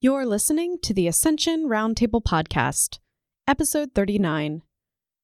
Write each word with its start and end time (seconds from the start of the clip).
You're 0.00 0.26
listening 0.26 0.78
to 0.82 0.94
the 0.94 1.08
Ascension 1.08 1.68
Roundtable 1.68 2.22
Podcast, 2.22 3.00
Episode 3.48 3.96
39 3.96 4.62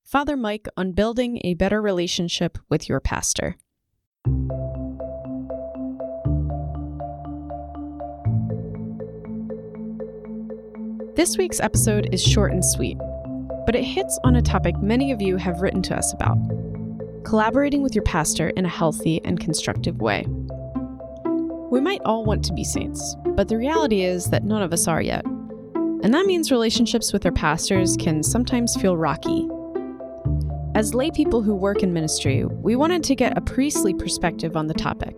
Father 0.02 0.36
Mike 0.36 0.66
on 0.76 0.90
Building 0.90 1.40
a 1.44 1.54
Better 1.54 1.80
Relationship 1.80 2.58
with 2.68 2.88
Your 2.88 2.98
Pastor. 2.98 3.56
This 11.14 11.38
week's 11.38 11.60
episode 11.60 12.12
is 12.12 12.20
short 12.20 12.50
and 12.50 12.64
sweet, 12.64 12.98
but 13.66 13.76
it 13.76 13.84
hits 13.84 14.18
on 14.24 14.34
a 14.34 14.42
topic 14.42 14.76
many 14.82 15.12
of 15.12 15.22
you 15.22 15.36
have 15.36 15.60
written 15.60 15.82
to 15.82 15.96
us 15.96 16.12
about 16.12 16.36
collaborating 17.24 17.84
with 17.84 17.94
your 17.94 18.02
pastor 18.02 18.48
in 18.48 18.66
a 18.66 18.68
healthy 18.68 19.24
and 19.24 19.38
constructive 19.38 20.00
way. 20.00 20.26
We 21.74 21.80
might 21.80 22.02
all 22.04 22.24
want 22.24 22.44
to 22.44 22.52
be 22.52 22.62
saints, 22.62 23.16
but 23.34 23.48
the 23.48 23.58
reality 23.58 24.02
is 24.02 24.26
that 24.26 24.44
none 24.44 24.62
of 24.62 24.72
us 24.72 24.86
are 24.86 25.02
yet. 25.02 25.24
And 25.24 26.14
that 26.14 26.24
means 26.24 26.52
relationships 26.52 27.12
with 27.12 27.26
our 27.26 27.32
pastors 27.32 27.96
can 27.96 28.22
sometimes 28.22 28.76
feel 28.76 28.96
rocky. 28.96 29.48
As 30.76 30.94
lay 30.94 31.10
people 31.10 31.42
who 31.42 31.52
work 31.52 31.82
in 31.82 31.92
ministry, 31.92 32.44
we 32.44 32.76
wanted 32.76 33.02
to 33.02 33.16
get 33.16 33.36
a 33.36 33.40
priestly 33.40 33.92
perspective 33.92 34.56
on 34.56 34.68
the 34.68 34.74
topic 34.74 35.16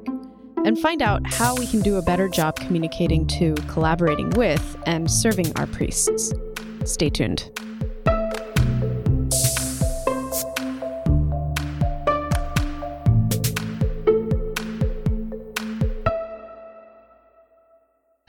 and 0.64 0.78
find 0.78 1.02
out 1.02 1.30
how 1.30 1.54
we 1.56 1.66
can 1.66 1.82
do 1.82 1.96
a 1.96 2.02
better 2.02 2.26
job 2.26 2.56
communicating 2.56 3.26
to, 3.26 3.54
collaborating 3.68 4.30
with, 4.30 4.78
and 4.86 5.10
serving 5.10 5.54
our 5.58 5.66
priests. 5.66 6.32
Stay 6.86 7.10
tuned. 7.10 7.50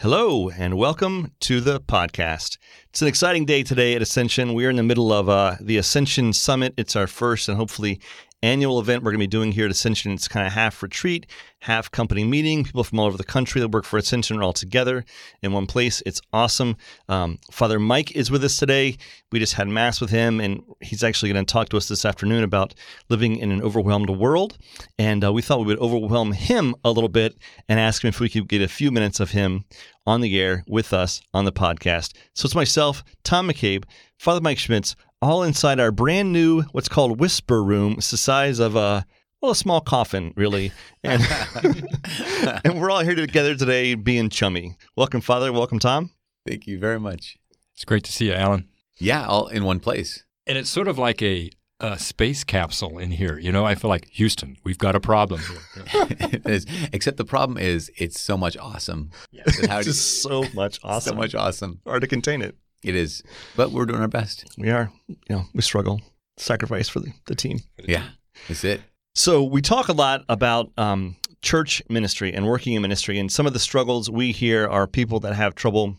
Hello, 0.02 0.52
and 0.52 0.78
welcome 0.78 1.32
to 1.40 1.60
the 1.60 1.82
podcast. 1.82 2.60
It's 2.90 3.02
an 3.02 3.08
exciting 3.08 3.46
day 3.46 3.64
today 3.64 3.96
at 3.96 4.02
Ascension. 4.04 4.54
We 4.54 4.64
are 4.68 4.70
in 4.70 4.76
the 4.76 4.84
middle 4.84 5.12
of 5.12 5.28
uh, 5.28 5.56
the 5.60 5.78
Ascension 5.78 6.34
Summit. 6.34 6.76
It's 6.78 6.96
our 6.96 7.08
first 7.08 7.50
and 7.50 7.58
hopefully 7.58 8.00
annual 8.44 8.80
event 8.80 9.04
we're 9.04 9.12
going 9.12 9.20
to 9.20 9.24
be 9.24 9.28
doing 9.28 9.52
here 9.52 9.66
at 9.66 9.72
Ascension. 9.72 10.12
It's 10.12 10.28
kind 10.28 10.46
of 10.46 10.54
half 10.54 10.84
retreat, 10.84 11.26
half 11.62 11.90
company 11.90 12.24
meeting. 12.24 12.64
People 12.64 12.84
from 12.84 13.00
all 13.00 13.08
over 13.08 13.18
the 13.18 13.24
country 13.24 13.60
that 13.62 13.70
work 13.70 13.86
for 13.86 13.98
Ascension 13.98 14.38
are 14.38 14.44
all 14.44 14.54
together 14.54 15.04
in 15.42 15.52
one 15.54 15.66
place. 15.66 16.04
It's 16.06 16.22
awesome. 16.32 16.78
Um, 17.10 17.40
Father 17.52 17.80
Mike 17.80 18.16
is 18.16 18.30
with 18.30 18.44
us 18.44 18.58
today. 18.58 18.98
We 19.32 19.40
just 19.40 19.56
had 19.56 19.68
Mass 19.68 20.00
with 20.00 20.10
him, 20.10 20.40
and 20.40 20.62
he's 20.82 21.04
actually 21.04 21.34
going 21.34 21.46
to 21.46 21.52
talk 21.52 21.70
to 21.70 21.78
us 21.78 21.88
this 21.88 22.06
afternoon 22.06 22.44
about 22.44 22.74
living 23.10 23.38
in 23.38 23.52
an 23.52 23.62
overwhelmed 23.62 24.10
world. 24.10 24.58
And 25.00 25.24
uh, 25.24 25.34
we 25.34 25.42
thought 25.42 25.60
we 25.60 25.66
would 25.66 25.80
overwhelm 25.80 26.32
him 26.32 26.76
a 26.84 26.92
little 26.92 27.10
bit 27.10 27.38
and 27.68 27.80
ask 27.80 28.04
him 28.04 28.10
if 28.10 28.20
we 28.20 28.30
could 28.30 28.48
get 28.48 28.62
a 28.62 28.68
few 28.68 28.92
minutes 28.92 29.20
of 29.20 29.32
him 29.32 29.66
on 30.06 30.22
the 30.22 30.40
air 30.40 30.64
with 30.68 30.94
us 30.94 31.22
on 31.34 31.44
the 31.44 31.52
podcast. 31.52 32.14
So 32.34 32.46
it's 32.46 32.56
myself, 32.56 33.04
Tom 33.24 33.50
McCabe, 33.50 33.84
Father 34.18 34.40
Mike 34.40 34.58
Schmitz, 34.58 34.96
all 35.22 35.44
inside 35.44 35.80
our 35.80 35.92
brand 35.92 36.32
new 36.32 36.62
what's 36.72 36.90
called 36.90 37.20
whisper 37.20 37.64
room. 37.64 37.96
It's 37.98 38.12
the 38.12 38.18
size 38.18 38.60
of 38.60 38.76
a 38.76 39.06
well, 39.42 39.52
a 39.52 39.56
small 39.56 39.82
coffin, 39.82 40.34
really, 40.36 40.72
and 41.04 41.22
and 42.66 42.82
we're 42.82 42.90
all 42.90 43.02
here 43.02 43.16
together 43.16 43.56
today, 43.56 43.94
being 43.94 44.30
chummy. 44.30 44.76
Welcome, 44.96 45.22
Father. 45.22 45.54
Welcome, 45.54 45.80
Tom. 45.80 46.12
Thank 46.48 46.66
you 46.66 46.80
very 46.80 47.00
much. 47.00 47.38
It's 47.76 47.86
great 47.86 48.04
to 48.06 48.12
see 48.12 48.28
you, 48.28 48.34
Alan. 48.34 48.68
Yeah, 48.98 49.28
all 49.28 49.48
in 49.48 49.64
one 49.64 49.80
place. 49.80 50.24
And 50.48 50.58
it's 50.58 50.70
sort 50.70 50.88
of 50.88 50.98
like 50.98 51.22
a, 51.22 51.52
a 51.80 52.00
space 52.00 52.44
capsule 52.44 52.98
in 52.98 53.12
here. 53.12 53.38
You 53.38 53.52
know, 53.52 53.64
I 53.64 53.76
feel 53.76 53.90
like 53.90 54.08
Houston, 54.14 54.58
we've 54.64 54.80
got 54.80 54.96
a 54.96 55.00
problem 55.00 55.42
here. 55.42 56.08
it 56.10 56.48
is. 56.48 56.66
Except 56.92 57.18
the 57.18 57.26
problem 57.26 57.60
is, 57.60 57.92
it's 57.96 58.20
so 58.20 58.38
much 58.38 58.58
awesome. 58.58 59.12
It's 59.32 59.60
just 59.86 60.24
so 60.24 60.46
much 60.56 60.80
awesome. 60.84 61.12
So 61.12 61.16
much 61.16 61.36
awesome. 61.36 61.82
Hard 61.86 62.02
to 62.02 62.08
contain 62.08 62.42
it. 62.42 62.56
It 62.88 62.96
is, 62.96 63.24
but 63.56 63.72
we're 63.72 63.86
doing 63.86 64.02
our 64.02 64.08
best. 64.08 64.46
We 64.58 64.70
are. 64.70 64.92
You 65.08 65.18
know, 65.30 65.44
we 65.54 65.62
struggle. 65.62 66.02
Sacrifice 66.38 66.88
for 66.88 67.00
the, 67.00 67.12
the 67.26 67.36
team. 67.36 67.60
Yeah, 67.84 68.04
that's 68.48 68.64
it. 68.64 68.82
So 69.16 69.44
we 69.44 69.62
talk 69.62 69.90
a 69.90 69.94
lot 69.94 70.24
about 70.30 70.72
um, 70.78 71.16
church 71.42 71.82
ministry 71.90 72.34
and 72.34 72.46
working 72.46 72.74
in 72.74 72.82
ministry, 72.82 73.20
and 73.20 73.32
some 73.32 73.48
of 73.48 73.54
the 73.54 73.60
struggles 73.60 74.10
we 74.10 74.32
hear 74.32 74.68
are 74.68 74.88
people 74.88 75.20
that 75.22 75.34
have 75.34 75.56
trouble 75.56 75.98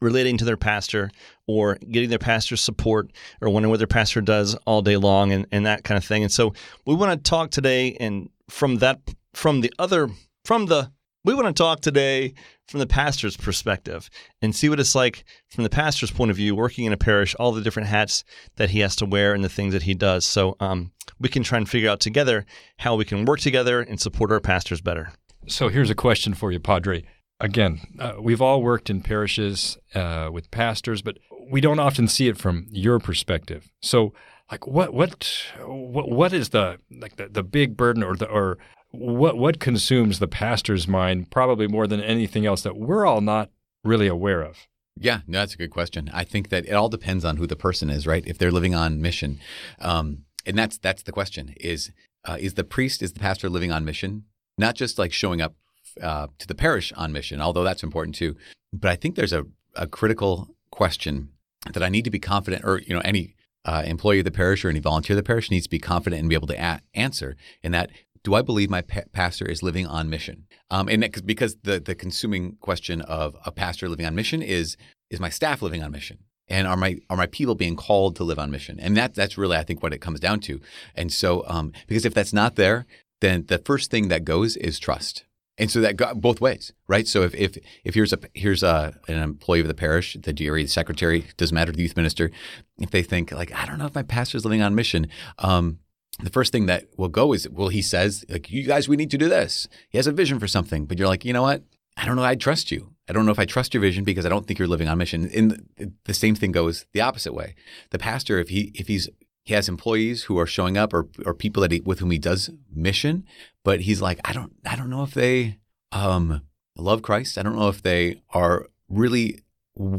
relating 0.00 0.36
to 0.38 0.44
their 0.44 0.56
pastor 0.56 1.10
or 1.46 1.76
getting 1.90 2.10
their 2.10 2.18
pastor's 2.18 2.60
support 2.60 3.10
or 3.40 3.48
wondering 3.48 3.70
what 3.70 3.78
their 3.78 3.86
pastor 3.86 4.20
does 4.20 4.54
all 4.66 4.82
day 4.82 4.96
long 4.96 5.32
and, 5.32 5.46
and 5.50 5.66
that 5.66 5.84
kind 5.84 5.98
of 5.98 6.04
thing. 6.04 6.22
And 6.22 6.32
so 6.32 6.52
we 6.86 6.94
want 6.94 7.12
to 7.12 7.30
talk 7.30 7.50
today 7.50 7.96
and 7.98 8.28
from 8.48 8.76
that 8.76 9.00
from 9.34 9.60
the 9.60 9.72
other 9.78 10.08
from 10.44 10.66
the 10.66 10.90
we 11.24 11.34
want 11.34 11.46
to 11.46 11.52
talk 11.52 11.80
today 11.80 12.34
from 12.66 12.80
the 12.80 12.86
pastor's 12.86 13.36
perspective 13.36 14.08
and 14.40 14.54
see 14.54 14.68
what 14.68 14.80
it's 14.80 14.94
like 14.94 15.24
from 15.48 15.64
the 15.64 15.70
pastor's 15.70 16.10
point 16.10 16.30
of 16.30 16.36
view, 16.36 16.54
working 16.54 16.84
in 16.84 16.92
a 16.92 16.96
parish, 16.96 17.34
all 17.36 17.52
the 17.52 17.60
different 17.60 17.88
hats 17.88 18.24
that 18.56 18.70
he 18.70 18.80
has 18.80 18.94
to 18.96 19.06
wear 19.06 19.34
and 19.34 19.42
the 19.42 19.48
things 19.48 19.72
that 19.72 19.82
he 19.82 19.94
does. 19.94 20.24
So 20.24 20.56
um, 20.60 20.92
we 21.18 21.28
can 21.28 21.42
try 21.42 21.58
and 21.58 21.68
figure 21.68 21.90
out 21.90 22.00
together 22.00 22.46
how 22.78 22.94
we 22.94 23.04
can 23.04 23.24
work 23.24 23.40
together 23.40 23.80
and 23.80 24.00
support 24.00 24.30
our 24.30 24.40
pastors 24.40 24.80
better. 24.80 25.12
So 25.46 25.68
here's 25.68 25.90
a 25.90 25.94
question 25.94 26.34
for 26.34 26.52
you, 26.52 26.60
Padre. 26.60 27.04
Again, 27.40 27.80
uh, 27.98 28.14
we've 28.20 28.42
all 28.42 28.62
worked 28.62 28.90
in 28.90 29.00
parishes 29.00 29.78
uh, 29.94 30.28
with 30.32 30.50
pastors, 30.50 31.02
but 31.02 31.18
we 31.50 31.60
don't 31.60 31.78
often 31.78 32.08
see 32.08 32.28
it 32.28 32.36
from 32.36 32.66
your 32.70 32.98
perspective. 32.98 33.70
So, 33.80 34.12
like, 34.50 34.66
what 34.66 34.92
what 34.92 35.46
what, 35.64 36.10
what 36.10 36.32
is 36.32 36.48
the 36.48 36.78
like 36.90 37.16
the, 37.16 37.28
the 37.28 37.44
big 37.44 37.76
burden 37.76 38.02
or 38.02 38.16
the 38.16 38.26
or 38.26 38.58
what 38.90 39.36
what 39.36 39.60
consumes 39.60 40.18
the 40.18 40.28
pastor's 40.28 40.88
mind 40.88 41.30
probably 41.30 41.68
more 41.68 41.86
than 41.86 42.00
anything 42.00 42.46
else 42.46 42.62
that 42.62 42.76
we're 42.76 43.06
all 43.06 43.20
not 43.20 43.50
really 43.84 44.06
aware 44.06 44.42
of? 44.42 44.66
Yeah, 45.00 45.20
no, 45.26 45.40
that's 45.40 45.54
a 45.54 45.58
good 45.58 45.70
question. 45.70 46.10
I 46.12 46.24
think 46.24 46.48
that 46.48 46.66
it 46.66 46.72
all 46.72 46.88
depends 46.88 47.24
on 47.24 47.36
who 47.36 47.46
the 47.46 47.56
person 47.56 47.90
is, 47.90 48.06
right? 48.06 48.26
If 48.26 48.38
they're 48.38 48.50
living 48.50 48.74
on 48.74 49.00
mission, 49.00 49.40
um, 49.80 50.24
and 50.44 50.58
that's 50.58 50.78
that's 50.78 51.02
the 51.02 51.12
question: 51.12 51.54
is 51.60 51.92
uh, 52.24 52.36
is 52.40 52.54
the 52.54 52.64
priest, 52.64 53.02
is 53.02 53.12
the 53.12 53.20
pastor 53.20 53.48
living 53.48 53.72
on 53.72 53.84
mission, 53.84 54.24
not 54.56 54.74
just 54.74 54.98
like 54.98 55.12
showing 55.12 55.40
up 55.40 55.54
uh, 56.02 56.28
to 56.38 56.46
the 56.46 56.54
parish 56.54 56.92
on 56.94 57.12
mission, 57.12 57.40
although 57.40 57.64
that's 57.64 57.82
important 57.82 58.14
too. 58.14 58.36
But 58.72 58.90
I 58.90 58.96
think 58.96 59.14
there's 59.14 59.32
a, 59.32 59.44
a 59.76 59.86
critical 59.86 60.48
question 60.70 61.30
that 61.72 61.82
I 61.82 61.88
need 61.88 62.04
to 62.04 62.10
be 62.10 62.18
confident, 62.18 62.64
or 62.64 62.80
you 62.80 62.94
know, 62.94 63.02
any 63.04 63.34
uh, 63.64 63.82
employee 63.84 64.20
of 64.20 64.24
the 64.24 64.30
parish 64.30 64.64
or 64.64 64.68
any 64.68 64.80
volunteer 64.80 65.14
of 65.14 65.18
the 65.18 65.26
parish 65.26 65.50
needs 65.50 65.66
to 65.66 65.70
be 65.70 65.78
confident 65.78 66.20
and 66.20 66.28
be 66.28 66.34
able 66.34 66.46
to 66.46 66.60
a- 66.60 66.80
answer. 66.94 67.36
In 67.62 67.72
that 67.72 67.90
do 68.24 68.34
I 68.34 68.42
believe 68.42 68.70
my 68.70 68.82
pa- 68.82 69.02
pastor 69.12 69.46
is 69.46 69.62
living 69.62 69.86
on 69.86 70.10
mission? 70.10 70.46
Um, 70.70 70.88
and 70.88 71.02
that, 71.02 71.26
because 71.26 71.56
the 71.62 71.80
the 71.80 71.94
consuming 71.94 72.56
question 72.60 73.00
of 73.02 73.36
a 73.44 73.52
pastor 73.52 73.88
living 73.88 74.06
on 74.06 74.14
mission 74.14 74.42
is 74.42 74.76
is 75.10 75.20
my 75.20 75.30
staff 75.30 75.62
living 75.62 75.82
on 75.82 75.90
mission, 75.90 76.18
and 76.48 76.66
are 76.66 76.76
my 76.76 76.98
are 77.08 77.16
my 77.16 77.26
people 77.26 77.54
being 77.54 77.76
called 77.76 78.16
to 78.16 78.24
live 78.24 78.38
on 78.38 78.50
mission? 78.50 78.78
And 78.80 78.96
that 78.96 79.14
that's 79.14 79.38
really 79.38 79.56
I 79.56 79.64
think 79.64 79.82
what 79.82 79.92
it 79.92 80.00
comes 80.00 80.20
down 80.20 80.40
to. 80.40 80.60
And 80.94 81.12
so 81.12 81.44
um, 81.46 81.72
because 81.86 82.04
if 82.04 82.14
that's 82.14 82.32
not 82.32 82.56
there, 82.56 82.86
then 83.20 83.44
the 83.46 83.58
first 83.58 83.90
thing 83.90 84.08
that 84.08 84.24
goes 84.24 84.56
is 84.56 84.78
trust. 84.78 85.24
And 85.60 85.70
so 85.70 85.80
that 85.80 85.96
go 85.96 86.14
both 86.14 86.40
ways, 86.40 86.72
right? 86.86 87.06
So 87.06 87.22
if 87.22 87.34
if 87.34 87.58
if 87.84 87.94
here's 87.94 88.12
a 88.12 88.18
here's 88.34 88.62
a 88.62 88.94
an 89.08 89.18
employee 89.18 89.60
of 89.60 89.66
the 89.66 89.74
parish, 89.74 90.16
the 90.22 90.32
DRE, 90.32 90.62
the 90.62 90.68
secretary, 90.68 91.26
doesn't 91.36 91.54
matter, 91.54 91.72
the 91.72 91.82
youth 91.82 91.96
minister, 91.96 92.30
if 92.78 92.90
they 92.90 93.02
think 93.02 93.32
like 93.32 93.52
I 93.52 93.66
don't 93.66 93.78
know 93.78 93.86
if 93.86 93.94
my 93.94 94.04
pastor's 94.04 94.44
living 94.44 94.62
on 94.62 94.76
mission, 94.76 95.08
um, 95.38 95.80
the 96.22 96.30
first 96.30 96.52
thing 96.52 96.66
that 96.66 96.84
will 96.96 97.08
go 97.08 97.32
is, 97.32 97.48
well, 97.48 97.68
he 97.68 97.82
says, 97.82 98.24
like, 98.28 98.50
you 98.50 98.64
guys, 98.64 98.88
we 98.88 98.96
need 98.96 99.10
to 99.10 99.18
do 99.18 99.28
this. 99.28 99.68
He 99.88 99.98
has 99.98 100.06
a 100.06 100.12
vision 100.12 100.38
for 100.38 100.48
something, 100.48 100.84
but 100.84 100.98
you're 100.98 101.08
like, 101.08 101.24
you 101.24 101.32
know 101.32 101.42
what? 101.42 101.62
I 101.96 102.04
don't 102.04 102.16
know. 102.16 102.24
I 102.24 102.34
trust 102.34 102.70
you. 102.70 102.94
I 103.08 103.12
don't 103.12 103.24
know 103.24 103.32
if 103.32 103.38
I 103.38 103.44
trust 103.44 103.74
your 103.74 103.80
vision 103.80 104.04
because 104.04 104.26
I 104.26 104.28
don't 104.28 104.46
think 104.46 104.58
you're 104.58 104.68
living 104.68 104.88
on 104.88 104.98
mission. 104.98 105.28
And 105.34 105.68
the 106.04 106.14
same 106.14 106.34
thing 106.34 106.52
goes 106.52 106.86
the 106.92 107.00
opposite 107.00 107.32
way. 107.32 107.54
The 107.90 107.98
pastor, 107.98 108.38
if 108.38 108.50
he 108.50 108.70
if 108.74 108.86
he's 108.86 109.08
he 109.44 109.54
has 109.54 109.68
employees 109.68 110.24
who 110.24 110.38
are 110.38 110.46
showing 110.46 110.76
up 110.76 110.92
or 110.92 111.08
or 111.24 111.34
people 111.34 111.62
that 111.62 111.72
he, 111.72 111.80
with 111.80 112.00
whom 112.00 112.10
he 112.10 112.18
does 112.18 112.50
mission, 112.70 113.24
but 113.64 113.80
he's 113.80 114.02
like, 114.02 114.20
I 114.24 114.32
don't 114.32 114.52
I 114.64 114.76
don't 114.76 114.90
know 114.90 115.02
if 115.02 115.14
they 115.14 115.58
um, 115.90 116.42
love 116.76 117.02
Christ. 117.02 117.38
I 117.38 117.42
don't 117.42 117.56
know 117.56 117.68
if 117.68 117.82
they 117.82 118.22
are 118.30 118.66
really 118.88 119.40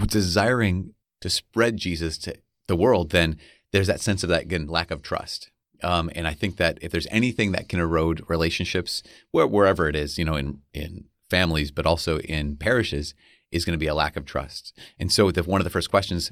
desiring 0.08 0.94
to 1.22 1.30
spread 1.30 1.78
Jesus 1.78 2.18
to 2.20 2.36
the 2.68 2.76
world. 2.76 3.10
Then 3.10 3.38
there's 3.72 3.88
that 3.88 4.02
sense 4.02 4.24
of 4.24 4.30
that 4.30 4.44
again 4.44 4.68
lack 4.68 4.92
of 4.92 5.02
trust. 5.02 5.52
Um, 5.84 6.10
and 6.16 6.28
I 6.28 6.34
think 6.34 6.58
that 6.58 6.78
if 6.82 6.92
there's 6.92 7.08
anything 7.10 7.52
that 7.52 7.70
can 7.70 7.80
erode 7.80 8.24
relationships, 8.28 9.04
where, 9.32 9.48
wherever 9.48 9.88
it 9.88 9.96
is, 9.96 10.18
you 10.18 10.26
know, 10.26 10.36
in 10.36 10.62
in 10.74 11.06
families, 11.30 11.72
but 11.72 11.86
also 11.86 12.20
in 12.20 12.56
parishes, 12.56 13.14
is 13.52 13.66
going 13.66 13.74
to 13.74 13.80
be 13.80 13.88
a 13.88 13.96
lack 13.96 14.16
of 14.16 14.26
trust. 14.26 14.78
And 14.98 15.12
so, 15.12 15.32
the, 15.32 15.44
one 15.44 15.62
of 15.62 15.66
the 15.66 15.70
first 15.70 15.90
questions 15.90 16.32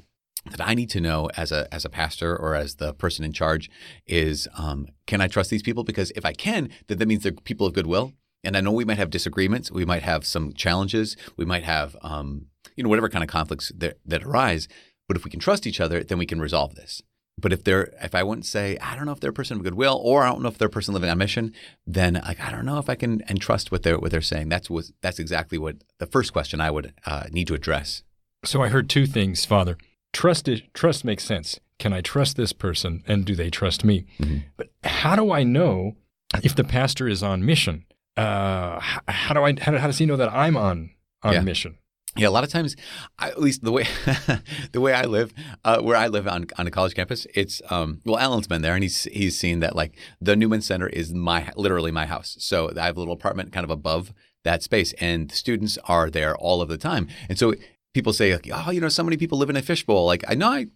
that 0.50 0.60
I 0.60 0.74
need 0.74 0.90
to 0.90 1.00
know 1.00 1.28
as 1.36 1.52
a 1.52 1.72
as 1.72 1.84
a 1.84 1.90
pastor 1.90 2.36
or 2.36 2.54
as 2.54 2.76
the 2.76 2.94
person 2.94 3.24
in 3.24 3.32
charge 3.32 3.70
is, 4.06 4.48
um, 4.56 4.88
can 5.06 5.20
I 5.20 5.28
trust 5.28 5.50
these 5.50 5.62
people? 5.62 5.84
Because 5.84 6.10
if 6.16 6.24
I 6.24 6.32
can, 6.32 6.70
then 6.86 6.98
that 6.98 7.08
means 7.08 7.22
they're 7.22 7.32
people 7.32 7.66
of 7.66 7.74
goodwill. 7.74 8.12
And 8.44 8.56
I 8.56 8.60
know 8.60 8.70
we 8.70 8.84
might 8.84 8.98
have 8.98 9.10
disagreements, 9.10 9.70
we 9.70 9.84
might 9.84 10.02
have 10.04 10.24
some 10.24 10.52
challenges, 10.52 11.16
we 11.36 11.44
might 11.44 11.64
have, 11.64 11.96
um, 12.02 12.46
you 12.76 12.84
know, 12.84 12.88
whatever 12.88 13.08
kind 13.08 13.24
of 13.24 13.28
conflicts 13.28 13.72
that, 13.76 13.98
that 14.06 14.22
arise. 14.22 14.68
But 15.08 15.16
if 15.16 15.24
we 15.24 15.30
can 15.30 15.40
trust 15.40 15.66
each 15.66 15.80
other, 15.80 16.04
then 16.04 16.18
we 16.18 16.26
can 16.26 16.40
resolve 16.40 16.76
this. 16.76 17.02
But 17.40 17.52
if 17.52 17.62
they're, 17.64 17.92
if 18.02 18.14
I 18.14 18.22
wouldn't 18.22 18.46
say, 18.46 18.76
I 18.78 18.96
don't 18.96 19.06
know 19.06 19.12
if 19.12 19.20
they're 19.20 19.30
a 19.30 19.34
person 19.34 19.56
of 19.58 19.62
goodwill, 19.62 20.00
or 20.02 20.24
I 20.24 20.28
don't 20.28 20.42
know 20.42 20.48
if 20.48 20.58
they're 20.58 20.68
a 20.68 20.70
person 20.70 20.92
living 20.94 21.08
on 21.10 21.18
mission, 21.18 21.52
then 21.86 22.14
like 22.14 22.40
I 22.40 22.50
don't 22.50 22.64
know 22.66 22.78
if 22.78 22.88
I 22.90 22.94
can 22.94 23.20
entrust 23.28 23.48
trust 23.48 23.72
what 23.72 23.82
they're 23.82 23.98
what 23.98 24.10
they're 24.10 24.20
saying. 24.20 24.48
That's 24.48 24.68
what 24.68 24.86
that's 25.00 25.18
exactly 25.18 25.56
what 25.58 25.76
the 25.98 26.06
first 26.06 26.32
question 26.32 26.60
I 26.60 26.70
would 26.70 26.92
uh, 27.06 27.24
need 27.30 27.46
to 27.46 27.54
address. 27.54 28.02
So 28.44 28.62
I 28.62 28.68
heard 28.68 28.90
two 28.90 29.06
things, 29.06 29.44
Father. 29.44 29.78
Trust 30.12 30.48
is, 30.48 30.60
trust 30.74 31.04
makes 31.04 31.24
sense. 31.24 31.60
Can 31.78 31.92
I 31.92 32.00
trust 32.00 32.36
this 32.36 32.52
person 32.52 33.02
and 33.06 33.24
do 33.24 33.34
they 33.36 33.50
trust 33.50 33.84
me? 33.84 34.04
Mhm. 34.20 34.42
But 34.56 34.68
how 34.84 35.16
do 35.16 35.30
I 35.32 35.44
know 35.44 35.96
if 36.42 36.54
the 36.54 36.64
pastor 36.64 37.08
is 37.08 37.22
on 37.22 37.44
mission? 37.46 37.84
Uh, 38.16 38.80
how 39.08 39.32
do 39.34 39.44
I 39.44 39.54
how, 39.60 39.78
how 39.78 39.86
does 39.86 39.98
he 39.98 40.06
know 40.06 40.16
that 40.16 40.32
I'm 40.32 40.56
on 40.56 40.90
on 41.22 41.32
Yeah. 41.34 41.40
mission? 41.42 41.78
Yeah, 42.18 42.28
a 42.28 42.30
lot 42.30 42.44
of 42.44 42.50
times, 42.50 42.76
I, 43.18 43.28
at 43.28 43.40
least 43.40 43.62
the 43.62 43.72
way 43.72 43.86
the 44.72 44.80
way 44.80 44.92
I 44.92 45.04
live, 45.04 45.32
uh, 45.64 45.80
where 45.80 45.96
I 45.96 46.08
live 46.08 46.26
on 46.26 46.46
on 46.58 46.66
a 46.66 46.70
college 46.70 46.94
campus, 46.94 47.26
it's 47.34 47.62
um, 47.70 48.00
well, 48.04 48.18
Alan's 48.18 48.46
been 48.46 48.62
there 48.62 48.74
and 48.74 48.82
he's 48.82 49.04
he's 49.04 49.38
seen 49.38 49.60
that 49.60 49.76
like 49.76 49.96
the 50.20 50.36
Newman 50.36 50.60
Center 50.60 50.88
is 50.88 51.14
my 51.14 51.50
literally 51.56 51.90
my 51.92 52.06
house. 52.06 52.36
So 52.40 52.72
I 52.76 52.86
have 52.86 52.96
a 52.96 53.00
little 53.00 53.14
apartment 53.14 53.52
kind 53.52 53.64
of 53.64 53.70
above 53.70 54.12
that 54.44 54.62
space, 54.62 54.92
and 54.94 55.30
students 55.32 55.78
are 55.84 56.10
there 56.10 56.36
all 56.36 56.60
of 56.60 56.68
the 56.68 56.78
time. 56.78 57.08
And 57.28 57.38
so 57.38 57.54
people 57.94 58.12
say, 58.12 58.32
like, 58.32 58.48
oh, 58.52 58.70
you 58.70 58.80
know, 58.80 58.88
so 58.88 59.02
many 59.02 59.16
people 59.16 59.38
live 59.38 59.50
in 59.50 59.56
a 59.56 59.62
fishbowl. 59.62 60.06
Like 60.06 60.24
I 60.28 60.34
know, 60.34 60.48
I 60.48 60.66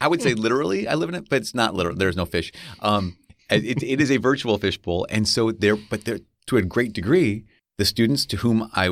I 0.00 0.08
would 0.08 0.22
say 0.22 0.34
literally 0.34 0.86
I 0.86 0.94
live 0.94 1.08
in 1.08 1.14
it, 1.14 1.28
but 1.28 1.36
it's 1.42 1.54
not 1.54 1.74
literal. 1.74 1.96
There's 1.96 2.16
no 2.16 2.26
fish. 2.26 2.52
Um, 2.80 3.16
it, 3.50 3.82
it 3.82 4.00
is 4.00 4.10
a 4.10 4.16
virtual 4.16 4.58
fishbowl, 4.58 5.06
and 5.10 5.28
so 5.28 5.52
there, 5.52 5.76
but 5.76 6.04
there 6.04 6.20
to 6.46 6.56
a 6.56 6.62
great 6.62 6.92
degree, 6.92 7.44
the 7.78 7.84
students 7.84 8.26
to 8.26 8.38
whom 8.38 8.70
I 8.74 8.90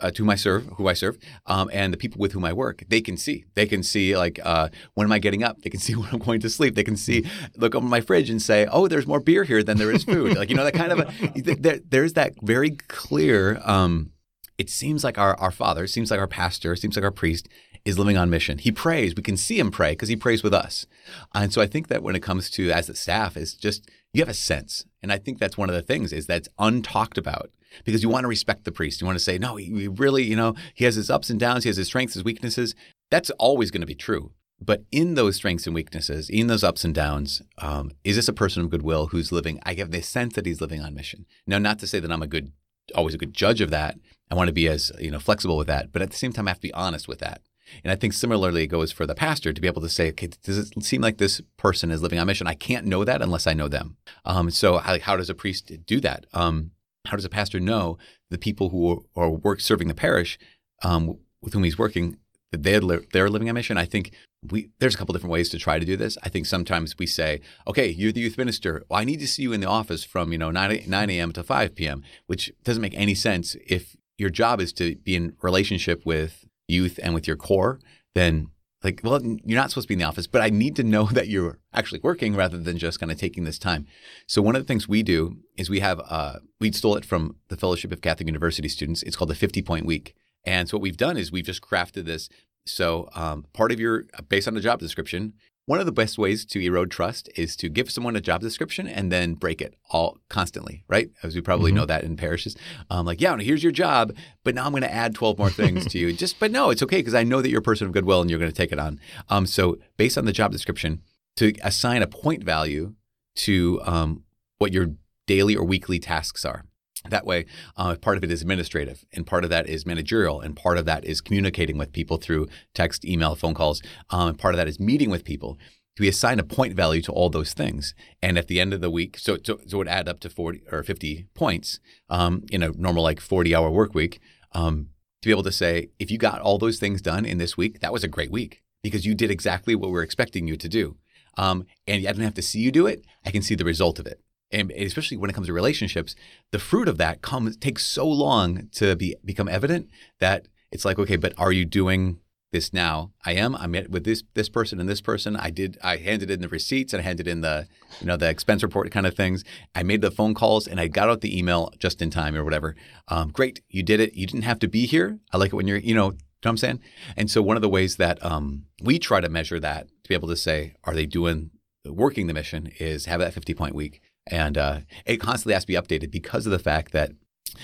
uh, 0.00 0.10
to 0.10 0.22
whom 0.22 0.30
I 0.30 0.34
serve, 0.34 0.66
who 0.76 0.88
I 0.88 0.92
serve, 0.92 1.18
um, 1.46 1.70
and 1.72 1.92
the 1.92 1.96
people 1.96 2.20
with 2.20 2.32
whom 2.32 2.44
I 2.44 2.52
work, 2.52 2.84
they 2.88 3.00
can 3.00 3.16
see. 3.16 3.44
They 3.54 3.66
can 3.66 3.82
see 3.82 4.16
like 4.16 4.38
uh, 4.44 4.68
when 4.94 5.06
am 5.06 5.12
I 5.12 5.18
getting 5.18 5.42
up? 5.42 5.62
They 5.62 5.70
can 5.70 5.80
see 5.86 5.94
when 5.94 6.08
I'm 6.12 6.18
going 6.18 6.40
to 6.40 6.50
sleep. 6.50 6.74
They 6.74 6.84
can 6.84 6.96
see 6.96 7.28
look 7.56 7.74
over 7.74 7.86
my 7.86 8.00
fridge 8.00 8.30
and 8.30 8.40
say, 8.40 8.66
oh, 8.66 8.88
there's 8.88 9.06
more 9.06 9.20
beer 9.20 9.44
here 9.44 9.62
than 9.62 9.78
there 9.78 9.90
is 9.90 10.04
food. 10.04 10.36
like 10.36 10.50
you 10.50 10.56
know 10.56 10.64
that 10.64 10.74
kind 10.74 10.92
of 10.92 11.00
a, 11.00 11.40
there, 11.56 11.80
there's 11.88 12.14
that 12.14 12.34
very 12.42 12.70
clear. 12.88 13.60
Um, 13.64 14.12
it 14.58 14.70
seems 14.70 15.04
like 15.04 15.18
our 15.18 15.38
our 15.38 15.50
father, 15.50 15.86
seems 15.86 16.10
like 16.10 16.20
our 16.20 16.26
pastor, 16.26 16.76
seems 16.76 16.96
like 16.96 17.04
our 17.04 17.10
priest 17.10 17.48
is 17.84 17.98
living 17.98 18.16
on 18.16 18.28
mission. 18.28 18.58
He 18.58 18.72
prays. 18.72 19.14
We 19.14 19.22
can 19.22 19.36
see 19.36 19.60
him 19.60 19.70
pray 19.70 19.92
because 19.92 20.08
he 20.08 20.16
prays 20.16 20.42
with 20.42 20.52
us. 20.52 20.86
And 21.34 21.52
so 21.52 21.62
I 21.62 21.68
think 21.68 21.86
that 21.86 22.02
when 22.02 22.16
it 22.16 22.22
comes 22.22 22.50
to 22.50 22.70
as 22.72 22.88
the 22.88 22.96
staff, 22.96 23.36
is 23.36 23.54
just 23.54 23.88
you 24.12 24.22
have 24.22 24.28
a 24.28 24.34
sense, 24.34 24.84
and 25.02 25.12
I 25.12 25.18
think 25.18 25.38
that's 25.38 25.56
one 25.56 25.68
of 25.68 25.74
the 25.74 25.82
things 25.82 26.12
is 26.12 26.26
that's 26.26 26.48
untalked 26.58 27.16
about 27.16 27.50
because 27.84 28.02
you 28.02 28.08
want 28.08 28.24
to 28.24 28.28
respect 28.28 28.64
the 28.64 28.72
priest. 28.72 29.00
You 29.00 29.06
want 29.06 29.18
to 29.18 29.24
say, 29.24 29.38
no, 29.38 29.56
he, 29.56 29.66
he 29.66 29.88
really, 29.88 30.24
you 30.24 30.36
know, 30.36 30.54
he 30.74 30.84
has 30.84 30.94
his 30.94 31.10
ups 31.10 31.30
and 31.30 31.38
downs, 31.38 31.64
he 31.64 31.68
has 31.68 31.76
his 31.76 31.86
strengths, 31.86 32.14
his 32.14 32.24
weaknesses. 32.24 32.74
That's 33.10 33.30
always 33.30 33.70
going 33.70 33.82
to 33.82 33.86
be 33.86 33.94
true. 33.94 34.32
But 34.60 34.84
in 34.90 35.14
those 35.14 35.36
strengths 35.36 35.66
and 35.66 35.74
weaknesses, 35.74 36.30
in 36.30 36.46
those 36.46 36.64
ups 36.64 36.84
and 36.84 36.94
downs, 36.94 37.42
um, 37.58 37.90
is 38.04 38.16
this 38.16 38.28
a 38.28 38.32
person 38.32 38.62
of 38.62 38.70
goodwill 38.70 39.08
who's 39.08 39.30
living? 39.30 39.60
I 39.64 39.74
have 39.74 39.90
the 39.90 40.02
sense 40.02 40.34
that 40.34 40.46
he's 40.46 40.60
living 40.60 40.80
on 40.80 40.94
mission. 40.94 41.26
Now, 41.46 41.58
not 41.58 41.78
to 41.80 41.86
say 41.86 42.00
that 42.00 42.10
I'm 42.10 42.22
a 42.22 42.26
good, 42.26 42.52
always 42.94 43.14
a 43.14 43.18
good 43.18 43.34
judge 43.34 43.60
of 43.60 43.70
that. 43.70 43.98
I 44.30 44.34
want 44.34 44.48
to 44.48 44.54
be 44.54 44.66
as 44.66 44.90
you 44.98 45.10
know 45.10 45.18
flexible 45.18 45.56
with 45.56 45.66
that, 45.68 45.92
but 45.92 46.02
at 46.02 46.10
the 46.10 46.16
same 46.16 46.32
time, 46.32 46.48
I 46.48 46.50
have 46.50 46.58
to 46.58 46.68
be 46.68 46.74
honest 46.74 47.06
with 47.06 47.18
that. 47.18 47.42
And 47.82 47.92
I 47.92 47.96
think 47.96 48.12
similarly 48.12 48.64
it 48.64 48.68
goes 48.68 48.92
for 48.92 49.06
the 49.06 49.14
pastor 49.14 49.52
to 49.52 49.60
be 49.60 49.66
able 49.66 49.82
to 49.82 49.88
say, 49.88 50.08
okay, 50.10 50.28
does 50.42 50.58
it 50.58 50.84
seem 50.84 51.00
like 51.00 51.18
this 51.18 51.40
person 51.56 51.90
is 51.90 52.00
living 52.00 52.18
on 52.18 52.26
mission? 52.26 52.46
I 52.46 52.54
can't 52.54 52.86
know 52.86 53.04
that 53.04 53.22
unless 53.22 53.46
I 53.46 53.54
know 53.54 53.68
them. 53.68 53.96
Um, 54.24 54.50
so 54.50 54.78
how, 54.78 54.98
how 55.00 55.16
does 55.16 55.30
a 55.30 55.34
priest 55.34 55.72
do 55.84 56.00
that? 56.00 56.26
Um, 56.32 56.70
how 57.06 57.16
does 57.16 57.24
a 57.24 57.30
pastor 57.30 57.60
know 57.60 57.98
the 58.30 58.38
people 58.38 58.70
who 58.70 59.04
are, 59.16 59.24
are 59.24 59.30
work 59.30 59.60
serving 59.60 59.88
the 59.88 59.94
parish 59.94 60.38
um, 60.82 61.18
with 61.42 61.52
whom 61.52 61.64
he's 61.64 61.78
working 61.78 62.16
that 62.52 62.62
they're 62.62 62.80
li- 62.80 63.06
they're 63.12 63.30
living 63.30 63.48
on 63.48 63.54
mission? 63.54 63.76
I 63.76 63.84
think 63.84 64.12
we 64.42 64.70
there's 64.78 64.94
a 64.94 64.98
couple 64.98 65.12
different 65.12 65.32
ways 65.32 65.48
to 65.50 65.58
try 65.58 65.78
to 65.78 65.86
do 65.86 65.96
this. 65.96 66.16
I 66.22 66.28
think 66.28 66.46
sometimes 66.46 66.96
we 66.98 67.06
say, 67.06 67.40
okay, 67.66 67.88
you're 67.88 68.12
the 68.12 68.20
youth 68.20 68.38
minister. 68.38 68.84
Well, 68.88 69.00
I 69.00 69.04
need 69.04 69.20
to 69.20 69.28
see 69.28 69.42
you 69.42 69.52
in 69.52 69.60
the 69.60 69.68
office 69.68 70.04
from 70.04 70.32
you 70.32 70.38
know 70.38 70.50
9, 70.50 70.84
9 70.86 71.10
a.m. 71.10 71.32
to 71.32 71.42
5 71.42 71.74
p.m., 71.74 72.02
which 72.26 72.52
doesn't 72.64 72.82
make 72.82 72.94
any 72.94 73.14
sense 73.14 73.56
if 73.66 73.96
your 74.18 74.30
job 74.30 74.60
is 74.60 74.72
to 74.74 74.96
be 74.96 75.16
in 75.16 75.34
relationship 75.42 76.04
with 76.04 76.46
youth 76.68 76.98
and 77.02 77.14
with 77.14 77.26
your 77.26 77.36
core. 77.36 77.80
Then 78.14 78.48
like, 78.84 79.00
well, 79.02 79.20
you're 79.22 79.58
not 79.58 79.70
supposed 79.70 79.86
to 79.86 79.88
be 79.88 79.94
in 79.94 80.00
the 80.00 80.06
office, 80.06 80.26
but 80.26 80.42
I 80.42 80.50
need 80.50 80.76
to 80.76 80.84
know 80.84 81.04
that 81.12 81.28
you're 81.28 81.58
actually 81.72 82.00
working 82.02 82.34
rather 82.34 82.58
than 82.58 82.78
just 82.78 83.00
kind 83.00 83.10
of 83.10 83.18
taking 83.18 83.44
this 83.44 83.58
time. 83.58 83.86
So 84.26 84.42
one 84.42 84.56
of 84.56 84.62
the 84.62 84.66
things 84.66 84.88
we 84.88 85.02
do 85.02 85.38
is 85.56 85.70
we 85.70 85.80
have 85.80 86.00
uh, 86.08 86.38
we 86.60 86.72
stole 86.72 86.96
it 86.96 87.04
from 87.04 87.36
the 87.48 87.56
Fellowship 87.56 87.92
of 87.92 88.00
Catholic 88.00 88.26
University 88.26 88.68
Students. 88.68 89.02
It's 89.02 89.16
called 89.16 89.30
the 89.30 89.34
50 89.34 89.62
point 89.62 89.86
week. 89.86 90.14
And 90.44 90.68
so 90.68 90.76
what 90.76 90.82
we've 90.82 90.96
done 90.96 91.16
is 91.16 91.32
we've 91.32 91.44
just 91.44 91.62
crafted 91.62 92.04
this. 92.04 92.28
So 92.64 93.08
um, 93.14 93.46
part 93.52 93.72
of 93.72 93.80
your 93.80 94.04
based 94.28 94.48
on 94.48 94.54
the 94.54 94.60
job 94.60 94.78
description, 94.78 95.34
one 95.66 95.80
of 95.80 95.86
the 95.86 95.92
best 95.92 96.16
ways 96.16 96.44
to 96.46 96.60
erode 96.60 96.90
trust 96.90 97.28
is 97.36 97.56
to 97.56 97.68
give 97.68 97.90
someone 97.90 98.16
a 98.16 98.20
job 98.20 98.40
description 98.40 98.86
and 98.88 99.10
then 99.12 99.34
break 99.34 99.60
it 99.60 99.74
all 99.90 100.16
constantly, 100.28 100.84
right? 100.88 101.10
As 101.22 101.34
we 101.34 101.40
probably 101.40 101.72
Mhm. 101.72 101.74
know 101.76 101.86
that 101.86 102.04
in 102.04 102.16
parishes. 102.16 102.56
Um, 102.88 103.04
like, 103.04 103.20
yeah, 103.20 103.36
here's 103.38 103.62
your 103.64 103.72
job, 103.72 104.14
but 104.44 104.54
now 104.54 104.64
I'm 104.64 104.70
going 104.70 104.82
to 104.82 104.92
add 104.92 105.14
12 105.14 105.38
more 105.38 105.50
things 105.50 105.84
to 105.88 105.98
you. 105.98 106.12
Just, 106.24 106.38
but 106.38 106.50
no, 106.52 106.70
it's 106.70 106.82
okay 106.84 106.98
because 106.98 107.14
I 107.14 107.24
know 107.24 107.42
that 107.42 107.50
you're 107.50 107.58
a 107.58 107.62
person 107.62 107.86
of 107.86 107.92
goodwill 107.92 108.20
and 108.20 108.30
you're 108.30 108.38
going 108.38 108.50
to 108.50 108.56
take 108.56 108.72
it 108.72 108.78
on. 108.78 109.00
Um, 109.28 109.44
so 109.44 109.76
based 109.96 110.16
on 110.16 110.24
the 110.24 110.32
job 110.32 110.52
description, 110.52 111.02
to 111.36 111.52
assign 111.62 112.00
a 112.02 112.06
point 112.06 112.42
value 112.44 112.94
to 113.34 113.80
um, 113.84 114.22
what 114.58 114.72
your 114.72 114.92
daily 115.26 115.54
or 115.56 115.64
weekly 115.66 115.98
tasks 115.98 116.44
are. 116.44 116.64
That 117.08 117.26
way, 117.26 117.46
uh, 117.76 117.96
part 117.96 118.16
of 118.16 118.24
it 118.24 118.30
is 118.30 118.42
administrative, 118.42 119.04
and 119.12 119.26
part 119.26 119.44
of 119.44 119.50
that 119.50 119.68
is 119.68 119.86
managerial, 119.86 120.40
and 120.40 120.56
part 120.56 120.78
of 120.78 120.86
that 120.86 121.04
is 121.04 121.20
communicating 121.20 121.78
with 121.78 121.92
people 121.92 122.16
through 122.16 122.48
text, 122.74 123.04
email, 123.04 123.34
phone 123.34 123.54
calls, 123.54 123.82
um, 124.10 124.28
and 124.28 124.38
part 124.38 124.54
of 124.54 124.58
that 124.58 124.68
is 124.68 124.80
meeting 124.80 125.10
with 125.10 125.24
people. 125.24 125.58
We 125.98 126.08
assign 126.08 126.38
a 126.38 126.44
point 126.44 126.74
value 126.74 127.00
to 127.02 127.12
all 127.12 127.30
those 127.30 127.54
things, 127.54 127.94
and 128.22 128.36
at 128.36 128.48
the 128.48 128.60
end 128.60 128.74
of 128.74 128.80
the 128.80 128.90
week, 128.90 129.18
so 129.18 129.36
so, 129.42 129.58
so 129.66 129.76
it 129.76 129.78
would 129.78 129.88
add 129.88 130.08
up 130.08 130.20
to 130.20 130.30
forty 130.30 130.62
or 130.70 130.82
fifty 130.82 131.26
points 131.34 131.80
um, 132.10 132.44
in 132.50 132.62
a 132.62 132.70
normal 132.70 133.02
like 133.02 133.20
forty-hour 133.20 133.70
work 133.70 133.94
week. 133.94 134.20
Um, 134.52 134.88
to 135.22 135.28
be 135.28 135.32
able 135.32 135.42
to 135.44 135.52
say, 135.52 135.88
if 135.98 136.10
you 136.10 136.18
got 136.18 136.40
all 136.40 136.58
those 136.58 136.78
things 136.78 137.02
done 137.02 137.24
in 137.24 137.38
this 137.38 137.56
week, 137.56 137.80
that 137.80 137.92
was 137.92 138.04
a 138.04 138.08
great 138.08 138.30
week 138.30 138.62
because 138.82 139.06
you 139.06 139.14
did 139.14 139.30
exactly 139.30 139.74
what 139.74 139.90
we're 139.90 140.02
expecting 140.02 140.46
you 140.46 140.56
to 140.56 140.68
do. 140.68 140.96
Um, 141.38 141.64
and 141.86 142.06
I 142.06 142.12
don't 142.12 142.20
have 142.20 142.34
to 142.34 142.42
see 142.42 142.60
you 142.60 142.70
do 142.70 142.86
it; 142.86 143.04
I 143.24 143.30
can 143.30 143.42
see 143.42 143.54
the 143.54 143.64
result 143.64 143.98
of 143.98 144.06
it 144.06 144.20
and 144.50 144.70
especially 144.72 145.16
when 145.16 145.30
it 145.30 145.32
comes 145.32 145.48
to 145.48 145.52
relationships, 145.52 146.14
the 146.52 146.58
fruit 146.58 146.88
of 146.88 146.98
that 146.98 147.22
comes 147.22 147.56
takes 147.56 147.84
so 147.84 148.06
long 148.06 148.68
to 148.72 148.96
be 148.96 149.16
become 149.24 149.48
evident 149.48 149.88
that 150.20 150.46
it's 150.70 150.84
like, 150.84 150.98
okay, 150.98 151.16
but 151.16 151.32
are 151.38 151.52
you 151.52 151.64
doing 151.64 152.20
this 152.52 152.72
now? 152.72 153.12
I 153.24 153.32
am. 153.32 153.56
I'm 153.56 153.72
with 153.72 154.04
this 154.04 154.22
this 154.34 154.48
person 154.48 154.78
and 154.78 154.88
this 154.88 155.00
person. 155.00 155.36
I 155.36 155.50
did. 155.50 155.78
I 155.82 155.96
handed 155.96 156.30
in 156.30 156.40
the 156.40 156.48
receipts 156.48 156.92
and 156.92 157.00
I 157.00 157.04
handed 157.04 157.26
in 157.26 157.40
the 157.40 157.66
you 158.00 158.06
know 158.06 158.16
the 158.16 158.28
expense 158.28 158.62
report 158.62 158.90
kind 158.90 159.06
of 159.06 159.14
things. 159.14 159.42
I 159.74 159.82
made 159.82 160.00
the 160.00 160.10
phone 160.10 160.34
calls 160.34 160.66
and 160.66 160.80
I 160.80 160.88
got 160.88 161.08
out 161.08 161.20
the 161.20 161.36
email 161.36 161.72
just 161.78 162.00
in 162.00 162.10
time 162.10 162.36
or 162.36 162.44
whatever. 162.44 162.76
Um, 163.08 163.30
great, 163.30 163.62
you 163.68 163.82
did 163.82 164.00
it. 164.00 164.14
You 164.14 164.26
didn't 164.26 164.42
have 164.42 164.60
to 164.60 164.68
be 164.68 164.86
here. 164.86 165.18
I 165.32 165.38
like 165.38 165.52
it 165.52 165.56
when 165.56 165.66
you're 165.66 165.78
you 165.78 165.94
know. 165.94 166.12
You 166.42 166.48
know 166.48 166.50
what 166.50 166.52
I'm 166.52 166.56
saying? 166.58 166.80
And 167.16 167.30
so 167.30 167.42
one 167.42 167.56
of 167.56 167.62
the 167.62 167.68
ways 167.68 167.96
that 167.96 168.24
um, 168.24 168.66
we 168.80 168.98
try 169.00 169.20
to 169.20 169.28
measure 169.28 169.58
that 169.58 169.88
to 169.88 170.08
be 170.08 170.14
able 170.14 170.28
to 170.28 170.36
say, 170.36 170.74
are 170.84 170.94
they 170.94 171.06
doing 171.06 171.50
working 171.92 172.26
the 172.26 172.34
mission 172.34 172.70
is 172.78 173.06
have 173.06 173.20
that 173.20 173.32
50 173.32 173.54
point 173.54 173.74
week. 173.74 174.00
And 174.26 174.58
uh, 174.58 174.80
it 175.04 175.18
constantly 175.18 175.54
has 175.54 175.64
to 175.64 175.68
be 175.68 175.74
updated 175.74 176.10
because 176.10 176.46
of 176.46 176.52
the 176.52 176.58
fact 176.58 176.92
that 176.92 177.12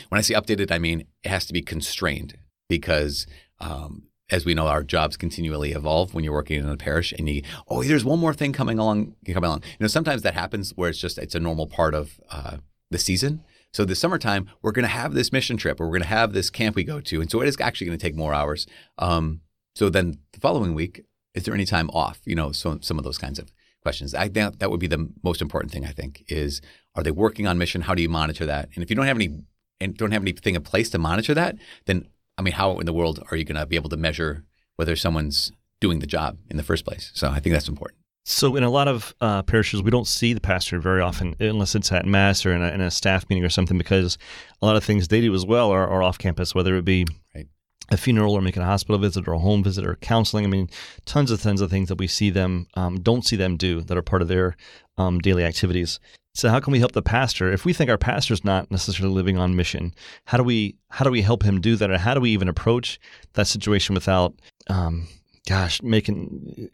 when 0.09 0.19
I 0.19 0.23
say 0.23 0.35
updated, 0.35 0.71
I 0.71 0.79
mean 0.79 1.07
it 1.23 1.29
has 1.29 1.47
to 1.47 1.53
be 1.53 1.63
constrained 1.63 2.39
because, 2.69 3.27
um, 3.61 4.05
as 4.31 4.47
we 4.47 4.55
know, 4.55 4.69
our 4.69 4.83
jobs 4.83 5.17
continually 5.17 5.73
evolve 5.73 6.15
when 6.15 6.25
you're 6.25 6.33
working 6.33 6.61
in 6.61 6.69
a 6.69 6.77
parish 6.77 7.13
and 7.13 7.29
you, 7.29 7.43
oh, 7.69 7.83
there's 7.83 8.05
one 8.05 8.19
more 8.19 8.33
thing 8.33 8.53
coming 8.53 8.79
along, 8.79 9.15
coming 9.27 9.45
along. 9.45 9.63
You 9.63 9.85
know, 9.85 9.89
sometimes 9.89 10.23
that 10.23 10.35
happens 10.35 10.71
where 10.71 10.89
it's 10.89 10.99
just, 11.01 11.19
it's 11.19 11.35
a 11.35 11.41
normal 11.41 11.67
part 11.67 11.95
of 11.95 12.21
uh, 12.31 12.59
the 12.91 12.99
season. 12.99 13.43
So 13.75 13.85
the 13.85 13.95
summertime, 13.95 14.49
we're 14.61 14.73
going 14.73 14.85
to 14.85 14.89
have 14.89 15.15
this 15.15 15.33
mission 15.33 15.57
trip 15.57 15.81
or 15.81 15.87
we're 15.87 15.99
going 15.99 16.03
to 16.03 16.09
have 16.09 16.33
this 16.33 16.51
camp 16.51 16.77
we 16.77 16.85
go 16.85 17.01
to. 17.01 17.21
And 17.21 17.31
so 17.31 17.41
it 17.41 17.49
is 17.49 17.59
actually 17.61 17.87
going 17.87 17.99
to 17.99 18.07
take 18.07 18.17
more 18.17 18.35
hours. 18.35 18.67
Um, 18.99 19.41
so 19.75 19.89
then 19.89 20.19
the 20.33 20.41
following 20.41 20.75
week, 20.75 21.05
is 21.35 21.45
there 21.45 21.55
any 21.55 21.65
time 21.65 21.89
off? 21.91 22.21
You 22.25 22.35
know, 22.35 22.53
so 22.53 22.79
some 22.83 22.99
of 22.99 23.05
those 23.05 23.19
kinds 23.19 23.39
of 23.39 23.53
questions. 23.83 24.15
I 24.15 24.29
think 24.29 24.59
that 24.59 24.71
would 24.71 24.81
be 24.81 24.87
the 24.87 25.09
most 25.23 25.43
important 25.43 25.73
thing. 25.73 25.85
I 25.85 25.93
think 25.93 26.25
is 26.29 26.61
are 26.95 27.03
they 27.03 27.11
working 27.11 27.47
on 27.47 27.59
mission? 27.59 27.83
How 27.83 27.95
do 27.95 28.03
you 28.03 28.09
monitor 28.09 28.47
that? 28.47 28.69
And 28.75 28.83
if 28.83 28.91
you 28.91 28.97
don't 28.97 29.07
have 29.07 29.17
any 29.17 29.43
and 29.81 29.97
don't 29.97 30.13
have 30.13 30.23
anything 30.23 30.55
in 30.55 30.63
place 30.63 30.91
to 30.91 30.99
monitor 30.99 31.35
that, 31.35 31.57
then 31.87 32.07
I 32.39 32.43
mean, 32.43 32.55
how 32.55 32.79
in 32.79 32.87
the 32.87 32.93
world 32.93 33.23
are 33.31 33.37
you 33.37 33.45
going 33.45 33.59
to 33.59 33.67
be 33.67 33.77
able 33.77 33.91
to 33.91 33.97
measure 33.97 34.45
whether 34.77 34.97
someone's 34.97 35.53
doing 35.81 35.99
the 35.99 36.07
job 36.07 36.39
in 36.51 36.57
the 36.57 36.63
first 36.63 36.85
place? 36.85 37.11
So 37.15 37.29
I 37.29 37.41
think 37.41 37.53
that's 37.53 37.69
important. 37.69 37.99
So, 38.25 38.55
in 38.55 38.63
a 38.63 38.71
lot 38.71 38.87
of 38.87 39.15
uh, 39.21 39.43
parishes, 39.43 39.83
we 39.83 39.91
don't 39.91 40.07
see 40.07 40.33
the 40.33 40.41
pastor 40.41 40.79
very 40.79 41.01
often, 41.01 41.35
unless 41.41 41.75
it's 41.75 41.91
at 41.91 42.07
mass 42.07 42.47
or 42.47 42.53
in 42.53 42.63
a, 42.63 42.69
in 42.69 42.81
a 42.81 42.89
staff 42.89 43.29
meeting 43.29 43.45
or 43.45 43.49
something, 43.49 43.77
because 43.77 44.17
a 44.61 44.67
lot 44.67 44.77
of 44.77 44.85
things 44.85 45.09
they 45.09 45.21
do 45.21 45.35
as 45.35 45.45
well 45.45 45.73
are, 45.73 45.89
are 45.89 46.05
off 46.05 46.19
campus, 46.19 46.55
whether 46.55 46.77
it 46.77 46.85
be 46.85 47.05
Right. 47.35 47.49
A 47.93 47.97
funeral 47.99 48.33
or 48.35 48.41
making 48.41 48.63
a 48.63 48.67
hospital 48.67 48.99
visit 48.99 49.29
or 49.29 49.35
a 49.35 49.39
home 49.39 49.63
visit 49.63 49.87
or 49.87 49.97
counseling. 49.97 50.45
I 50.45 50.49
mean, 50.49 50.69
tons 51.05 51.31
of 51.31 51.43
tons 51.43 51.61
of 51.61 51.71
things 51.71 51.89
that 51.91 51.99
we 51.99 52.07
see 52.07 52.31
them 52.31 52.67
um, 52.75 52.99
don't 53.01 53.25
see 53.25 53.37
them 53.37 53.57
do 53.57 53.83
that 53.83 53.97
are 53.97 54.03
part 54.03 54.23
of 54.23 54.29
their 54.29 54.57
um, 54.97 55.19
daily 55.21 55.45
activities. 55.45 56.01
So, 56.35 56.49
how 56.49 56.59
can 56.61 56.73
we 56.73 56.79
help 56.79 56.93
the 56.93 57.03
pastor 57.03 57.53
if 57.53 57.67
we 57.67 57.75
think 57.75 57.91
our 57.91 57.99
pastor's 57.99 58.45
not 58.45 58.71
necessarily 58.71 59.15
living 59.15 59.37
on 59.37 59.55
mission? 59.55 59.95
How 60.25 60.39
do 60.39 60.43
we 60.43 60.77
how 60.89 61.05
do 61.05 61.11
we 61.11 61.21
help 61.21 61.43
him 61.43 61.61
do 61.61 61.77
that, 61.77 61.91
or 61.91 61.99
how 61.99 62.15
do 62.15 62.21
we 62.21 62.31
even 62.31 62.49
approach 62.49 62.99
that 63.35 63.47
situation 63.47 63.95
without, 63.95 64.35
um, 64.69 65.07
gosh, 65.47 65.83
making 65.83 66.71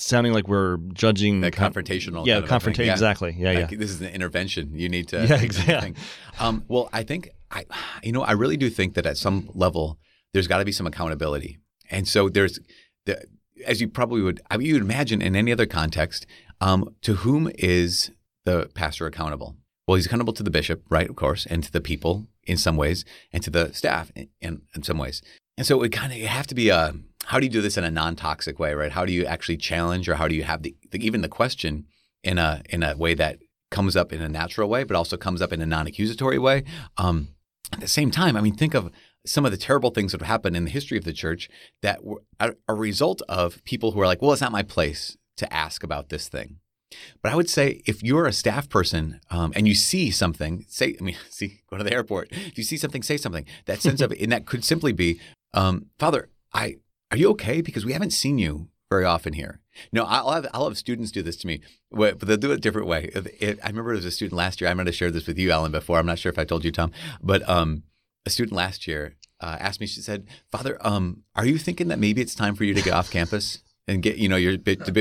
sounding 0.00 0.32
like 0.32 0.46
we're 0.46 0.76
judging 0.92 1.40
That 1.40 1.54
confrontational. 1.54 2.24
yeah, 2.24 2.40
confrontation. 2.42 2.86
Yeah. 2.86 2.92
Exactly. 2.92 3.34
Yeah, 3.36 3.50
yeah. 3.50 3.66
This 3.66 3.90
is 3.90 4.00
an 4.00 4.10
intervention. 4.10 4.70
You 4.72 4.88
need 4.88 5.08
to. 5.08 5.26
Yeah, 5.26 5.42
exactly. 5.42 5.94
Um, 6.38 6.64
well, 6.68 6.88
I 6.92 7.02
think 7.02 7.30
I, 7.50 7.64
you 8.04 8.12
know, 8.12 8.22
I 8.22 8.32
really 8.32 8.56
do 8.56 8.70
think 8.70 8.94
that 8.94 9.06
at 9.06 9.16
some 9.16 9.50
level 9.54 9.98
there's 10.32 10.46
got 10.46 10.58
to 10.58 10.64
be 10.64 10.72
some 10.72 10.86
accountability, 10.86 11.58
And 11.90 12.06
so 12.06 12.28
there's 12.28 12.58
the 13.06 13.24
as 13.66 13.80
you 13.80 13.88
probably 13.88 14.22
would 14.22 14.40
I 14.50 14.56
mean, 14.56 14.68
you 14.68 14.74
would 14.74 14.82
imagine 14.82 15.20
in 15.22 15.34
any 15.34 15.52
other 15.52 15.66
context, 15.66 16.26
um, 16.60 16.94
to 17.02 17.14
whom 17.14 17.50
is 17.58 18.10
the 18.44 18.70
pastor 18.74 19.06
accountable? 19.06 19.56
Well, 19.86 19.96
he's 19.96 20.06
accountable 20.06 20.34
to 20.34 20.42
the 20.42 20.50
bishop, 20.50 20.82
right? 20.90 21.08
Of 21.08 21.16
course, 21.16 21.46
and 21.46 21.62
to 21.64 21.72
the 21.72 21.80
people 21.80 22.28
in 22.44 22.56
some 22.56 22.76
ways, 22.76 23.04
and 23.32 23.42
to 23.42 23.50
the 23.50 23.72
staff 23.72 24.10
in, 24.14 24.28
in, 24.40 24.62
in 24.74 24.82
some 24.82 24.98
ways. 24.98 25.22
And 25.56 25.66
so 25.66 25.82
it 25.82 25.92
kind 25.92 26.12
of 26.12 26.18
have 26.20 26.46
to 26.48 26.54
be 26.54 26.68
a 26.68 26.94
how 27.24 27.38
do 27.40 27.46
you 27.46 27.50
do 27.50 27.60
this 27.60 27.76
in 27.76 27.84
a 27.84 27.90
non-toxic 27.90 28.58
way, 28.58 28.72
right? 28.74 28.92
How 28.92 29.04
do 29.04 29.12
you 29.12 29.26
actually 29.26 29.56
challenge, 29.56 30.08
or 30.08 30.14
how 30.14 30.28
do 30.28 30.34
you 30.34 30.44
have 30.44 30.62
the, 30.62 30.74
the 30.90 31.04
even 31.04 31.22
the 31.22 31.28
question 31.28 31.86
in 32.22 32.38
a 32.38 32.62
in 32.68 32.82
a 32.82 32.96
way 32.96 33.14
that 33.14 33.38
comes 33.70 33.96
up 33.96 34.12
in 34.12 34.22
a 34.22 34.28
natural 34.28 34.68
way, 34.68 34.84
but 34.84 34.96
also 34.96 35.16
comes 35.16 35.42
up 35.42 35.52
in 35.52 35.60
a 35.60 35.66
non-accusatory 35.66 36.38
way. 36.38 36.64
Um, 36.96 37.28
at 37.72 37.80
the 37.80 37.88
same 37.88 38.10
time, 38.10 38.36
I 38.36 38.40
mean, 38.40 38.54
think 38.54 38.74
of 38.74 38.90
some 39.28 39.44
of 39.44 39.50
the 39.50 39.56
terrible 39.56 39.90
things 39.90 40.12
that 40.12 40.20
have 40.20 40.28
happened 40.28 40.56
in 40.56 40.64
the 40.64 40.70
history 40.70 40.98
of 40.98 41.04
the 41.04 41.12
church 41.12 41.48
that 41.82 42.04
were 42.04 42.22
a 42.40 42.74
result 42.74 43.22
of 43.28 43.62
people 43.64 43.92
who 43.92 44.00
are 44.00 44.06
like, 44.06 44.22
well, 44.22 44.32
it's 44.32 44.40
not 44.40 44.52
my 44.52 44.62
place 44.62 45.16
to 45.36 45.52
ask 45.52 45.82
about 45.82 46.08
this 46.08 46.28
thing. 46.28 46.56
But 47.22 47.32
I 47.32 47.36
would 47.36 47.50
say 47.50 47.82
if 47.86 48.02
you're 48.02 48.26
a 48.26 48.32
staff 48.32 48.68
person 48.68 49.20
um, 49.30 49.52
and 49.54 49.68
you 49.68 49.74
see 49.74 50.10
something, 50.10 50.64
say, 50.68 50.96
I 50.98 51.04
mean, 51.04 51.16
see, 51.30 51.60
go 51.70 51.76
to 51.76 51.84
the 51.84 51.92
airport. 51.92 52.28
If 52.32 52.56
you 52.56 52.64
see 52.64 52.76
something, 52.76 53.02
say 53.02 53.16
something. 53.16 53.44
That 53.66 53.82
sense 53.82 54.00
of, 54.00 54.12
and 54.20 54.32
that 54.32 54.46
could 54.46 54.64
simply 54.64 54.92
be, 54.92 55.20
um, 55.52 55.86
Father, 55.98 56.30
I, 56.52 56.76
are 57.10 57.16
you 57.16 57.30
okay? 57.30 57.60
Because 57.60 57.84
we 57.84 57.92
haven't 57.92 58.12
seen 58.12 58.38
you 58.38 58.68
very 58.90 59.04
often 59.04 59.34
here. 59.34 59.60
No, 59.92 60.04
I'll 60.04 60.32
have 60.32 60.46
I'll 60.52 60.68
have 60.68 60.78
students 60.78 61.12
do 61.12 61.22
this 61.22 61.36
to 61.36 61.46
me, 61.46 61.60
but 61.90 62.18
they'll 62.20 62.36
do 62.36 62.50
it 62.50 62.56
a 62.56 62.60
different 62.60 62.88
way. 62.88 63.10
It, 63.38 63.60
I 63.62 63.68
remember 63.68 63.90
there 63.90 63.96
was 63.96 64.04
a 64.04 64.10
student 64.10 64.36
last 64.36 64.60
year. 64.60 64.70
I 64.70 64.74
might 64.74 64.86
have 64.86 64.96
shared 64.96 65.12
this 65.12 65.26
with 65.26 65.38
you, 65.38 65.50
Alan, 65.50 65.70
before. 65.70 65.98
I'm 65.98 66.06
not 66.06 66.18
sure 66.18 66.32
if 66.32 66.38
I 66.38 66.44
told 66.44 66.64
you, 66.64 66.72
Tom, 66.72 66.90
but 67.22 67.48
um, 67.48 67.84
a 68.28 68.30
student 68.30 68.56
last 68.56 68.86
year 68.86 69.16
uh, 69.40 69.56
asked 69.58 69.80
me. 69.80 69.86
She 69.86 70.00
said, 70.00 70.28
"Father, 70.52 70.78
um, 70.80 71.24
are 71.34 71.46
you 71.46 71.58
thinking 71.58 71.88
that 71.88 71.98
maybe 71.98 72.20
it's 72.20 72.34
time 72.34 72.54
for 72.54 72.64
you 72.64 72.74
to 72.74 72.82
get 72.82 72.92
off 72.92 73.10
campus 73.10 73.62
and 73.86 74.02
get 74.02 74.16
you 74.16 74.28
know 74.28 74.36
your 74.36 74.56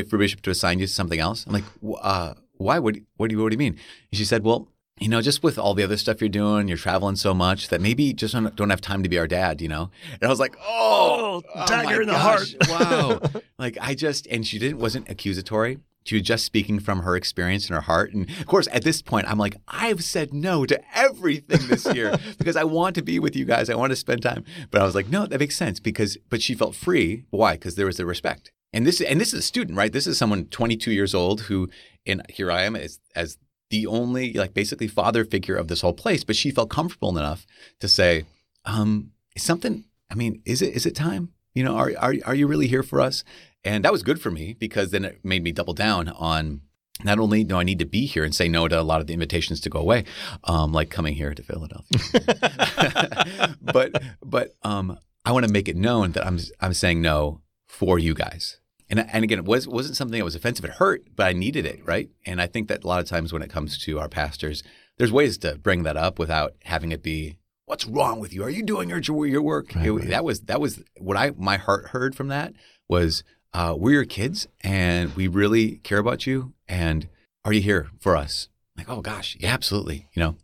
for 0.09 0.17
bishop 0.17 0.41
to 0.41 0.49
assign 0.49 0.79
you 0.79 0.87
to 0.87 0.93
something 0.93 1.19
else?" 1.19 1.45
I'm 1.45 1.53
like, 1.53 1.65
uh, 2.01 2.33
"Why? 2.53 2.79
What? 2.79 2.95
What 3.17 3.29
do 3.29 3.35
you? 3.35 3.43
What 3.43 3.49
do 3.49 3.53
you 3.53 3.59
mean?" 3.59 3.73
And 4.11 4.17
she 4.17 4.25
said, 4.25 4.43
"Well." 4.43 4.69
you 4.99 5.09
know, 5.09 5.21
just 5.21 5.43
with 5.43 5.59
all 5.59 5.75
the 5.75 5.83
other 5.83 5.95
stuff 5.95 6.21
you're 6.21 6.27
doing, 6.27 6.67
you're 6.67 6.75
traveling 6.75 7.15
so 7.15 7.31
much 7.31 7.69
that 7.69 7.81
maybe 7.81 8.13
just 8.13 8.33
don't, 8.33 8.55
don't 8.55 8.71
have 8.71 8.81
time 8.81 9.03
to 9.03 9.09
be 9.09 9.19
our 9.19 9.27
dad, 9.27 9.61
you 9.61 9.67
know? 9.67 9.91
And 10.13 10.23
I 10.23 10.27
was 10.27 10.39
like, 10.39 10.57
oh, 10.59 11.43
oh 11.53 11.65
dagger 11.67 11.97
oh 11.97 12.01
in 12.01 12.07
the 12.07 12.13
gosh, 12.13 12.55
heart. 12.67 13.21
wow. 13.31 13.41
like 13.59 13.77
I 13.79 13.93
just, 13.93 14.25
and 14.25 14.45
she 14.45 14.57
didn't, 14.57 14.79
wasn't 14.79 15.07
accusatory. 15.07 15.77
She 16.07 16.15
was 16.15 16.23
just 16.23 16.45
speaking 16.45 16.79
from 16.79 16.99
her 17.01 17.15
experience 17.15 17.67
and 17.67 17.75
her 17.75 17.81
heart. 17.81 18.13
And 18.13 18.29
of 18.29 18.45
course, 18.45 18.67
at 18.71 18.83
this 18.83 19.01
point, 19.01 19.29
I'm 19.29 19.37
like, 19.37 19.57
I've 19.67 20.03
said 20.03 20.33
no 20.33 20.65
to 20.65 20.79
everything 20.97 21.67
this 21.67 21.85
year 21.93 22.17
because 22.37 22.55
I 22.55 22.63
want 22.63 22.95
to 22.95 23.01
be 23.01 23.19
with 23.19 23.35
you 23.35 23.45
guys. 23.45 23.69
I 23.69 23.75
want 23.75 23.91
to 23.91 23.95
spend 23.95 24.21
time. 24.21 24.45
But 24.71 24.81
I 24.81 24.85
was 24.85 24.95
like, 24.95 25.09
no, 25.09 25.25
that 25.25 25.39
makes 25.39 25.57
sense 25.57 25.79
because, 25.79 26.17
but 26.29 26.41
she 26.41 26.53
felt 26.55 26.75
free. 26.75 27.25
Why? 27.29 27.53
Because 27.53 27.75
there 27.75 27.85
was 27.85 27.97
the 27.97 28.05
respect. 28.05 28.51
And 28.71 28.85
this, 28.85 29.01
and 29.01 29.19
this 29.19 29.33
is 29.33 29.39
a 29.39 29.43
student, 29.43 29.77
right? 29.77 29.91
This 29.91 30.07
is 30.07 30.17
someone 30.17 30.45
22 30.45 30.91
years 30.91 31.13
old 31.13 31.41
who, 31.41 31.69
and 32.05 32.21
here 32.29 32.51
I 32.51 32.63
am 32.63 32.75
as, 32.75 32.99
as 33.15 33.37
the 33.69 33.85
only 33.85 34.33
like 34.33 34.53
basically 34.53 34.87
father 34.87 35.25
figure 35.25 35.55
of 35.55 35.67
this 35.67 35.81
whole 35.81 35.93
place, 35.93 36.23
but 36.23 36.35
she 36.35 36.51
felt 36.51 36.69
comfortable 36.69 37.17
enough 37.17 37.45
to 37.79 37.87
say, 37.87 38.25
um, 38.65 39.11
something. 39.37 39.85
I 40.09 40.15
mean, 40.15 40.41
is 40.45 40.61
it 40.61 40.73
is 40.73 40.85
it 40.85 40.95
time? 40.95 41.33
You 41.53 41.63
know, 41.63 41.75
are 41.75 41.91
are 41.97 42.15
are 42.25 42.35
you 42.35 42.47
really 42.47 42.67
here 42.67 42.83
for 42.83 43.01
us? 43.01 43.23
And 43.67 43.85
that 43.85 43.91
was 43.91 44.03
good 44.03 44.21
for 44.21 44.31
me 44.31 44.53
because 44.53 44.91
then 44.91 45.05
it 45.05 45.23
made 45.23 45.43
me 45.43 45.51
double 45.51 45.73
down 45.73 46.09
on 46.09 46.61
not 47.03 47.19
only 47.19 47.43
do 47.43 47.57
I 47.57 47.63
need 47.63 47.79
to 47.79 47.85
be 47.85 48.05
here 48.05 48.23
and 48.23 48.33
say 48.33 48.47
no 48.47 48.67
to 48.67 48.79
a 48.79 48.81
lot 48.81 49.01
of 49.01 49.07
the 49.07 49.13
invitations 49.13 49.59
to 49.61 49.69
go 49.69 49.79
away, 49.79 50.05
um, 50.45 50.71
like 50.71 50.89
coming 50.89 51.13
here 51.13 51.33
to 51.33 51.43
Philadelphia, 51.43 53.55
but 53.61 54.01
but 54.23 54.55
um, 54.63 54.97
I 55.25 55.31
want 55.31 55.45
to 55.45 55.51
make 55.51 55.67
it 55.67 55.75
known 55.75 56.13
that 56.13 56.25
I'm 56.25 56.39
I'm 56.59 56.73
saying 56.73 57.01
no 57.01 57.41
for 57.67 57.99
you 57.99 58.13
guys. 58.13 58.59
And, 58.89 59.05
and 59.11 59.25
again, 59.25 59.39
it 59.39 59.45
was, 59.45 59.67
wasn't 59.67 59.97
something 59.97 60.17
that 60.17 60.23
was 60.23 60.35
offensive. 60.35 60.63
It 60.63 60.71
hurt, 60.71 61.03
but 61.13 61.27
I 61.27 61.33
needed 61.33 61.65
it, 61.65 61.85
right? 61.85 62.09
And 62.25 62.41
I 62.41 62.47
think 62.47 62.69
that 62.69 62.85
a 62.85 62.87
lot 62.87 63.01
of 63.01 63.05
times 63.05 63.33
when 63.33 63.41
it 63.41 63.49
comes 63.49 63.77
to 63.79 63.99
our 63.99 64.07
pastors, 64.07 64.63
there's 64.97 65.11
ways 65.11 65.37
to 65.39 65.57
bring 65.57 65.83
that 65.83 65.97
up 65.97 66.17
without 66.17 66.53
having 66.63 66.93
it 66.93 67.03
be, 67.03 67.37
"What's 67.65 67.85
wrong 67.85 68.19
with 68.19 68.33
you? 68.33 68.43
Are 68.43 68.49
you 68.49 68.63
doing 68.63 68.89
your 68.89 69.01
your 69.27 69.41
work?" 69.41 69.75
Right, 69.75 69.87
it, 69.87 69.91
right. 69.91 70.09
That 70.09 70.23
was 70.23 70.41
that 70.41 70.61
was 70.61 70.81
what 70.97 71.17
I 71.17 71.31
my 71.37 71.57
heart 71.57 71.89
heard 71.89 72.15
from 72.15 72.29
that 72.29 72.53
was, 72.87 73.23
uh, 73.57 73.75
"We're 73.75 73.93
your 73.93 74.05
kids, 74.05 74.47
and 74.61 75.15
we 75.15 75.27
really 75.27 75.77
care 75.77 75.97
about 75.97 76.27
you. 76.27 76.53
And 76.67 77.09
are 77.43 77.53
you 77.53 77.61
here 77.61 77.89
for 77.99 78.15
us?" 78.15 78.49
Like, 78.77 78.87
oh 78.89 79.01
gosh, 79.01 79.35
yeah, 79.39 79.51
absolutely. 79.53 80.07
You 80.13 80.21
know, 80.21 80.35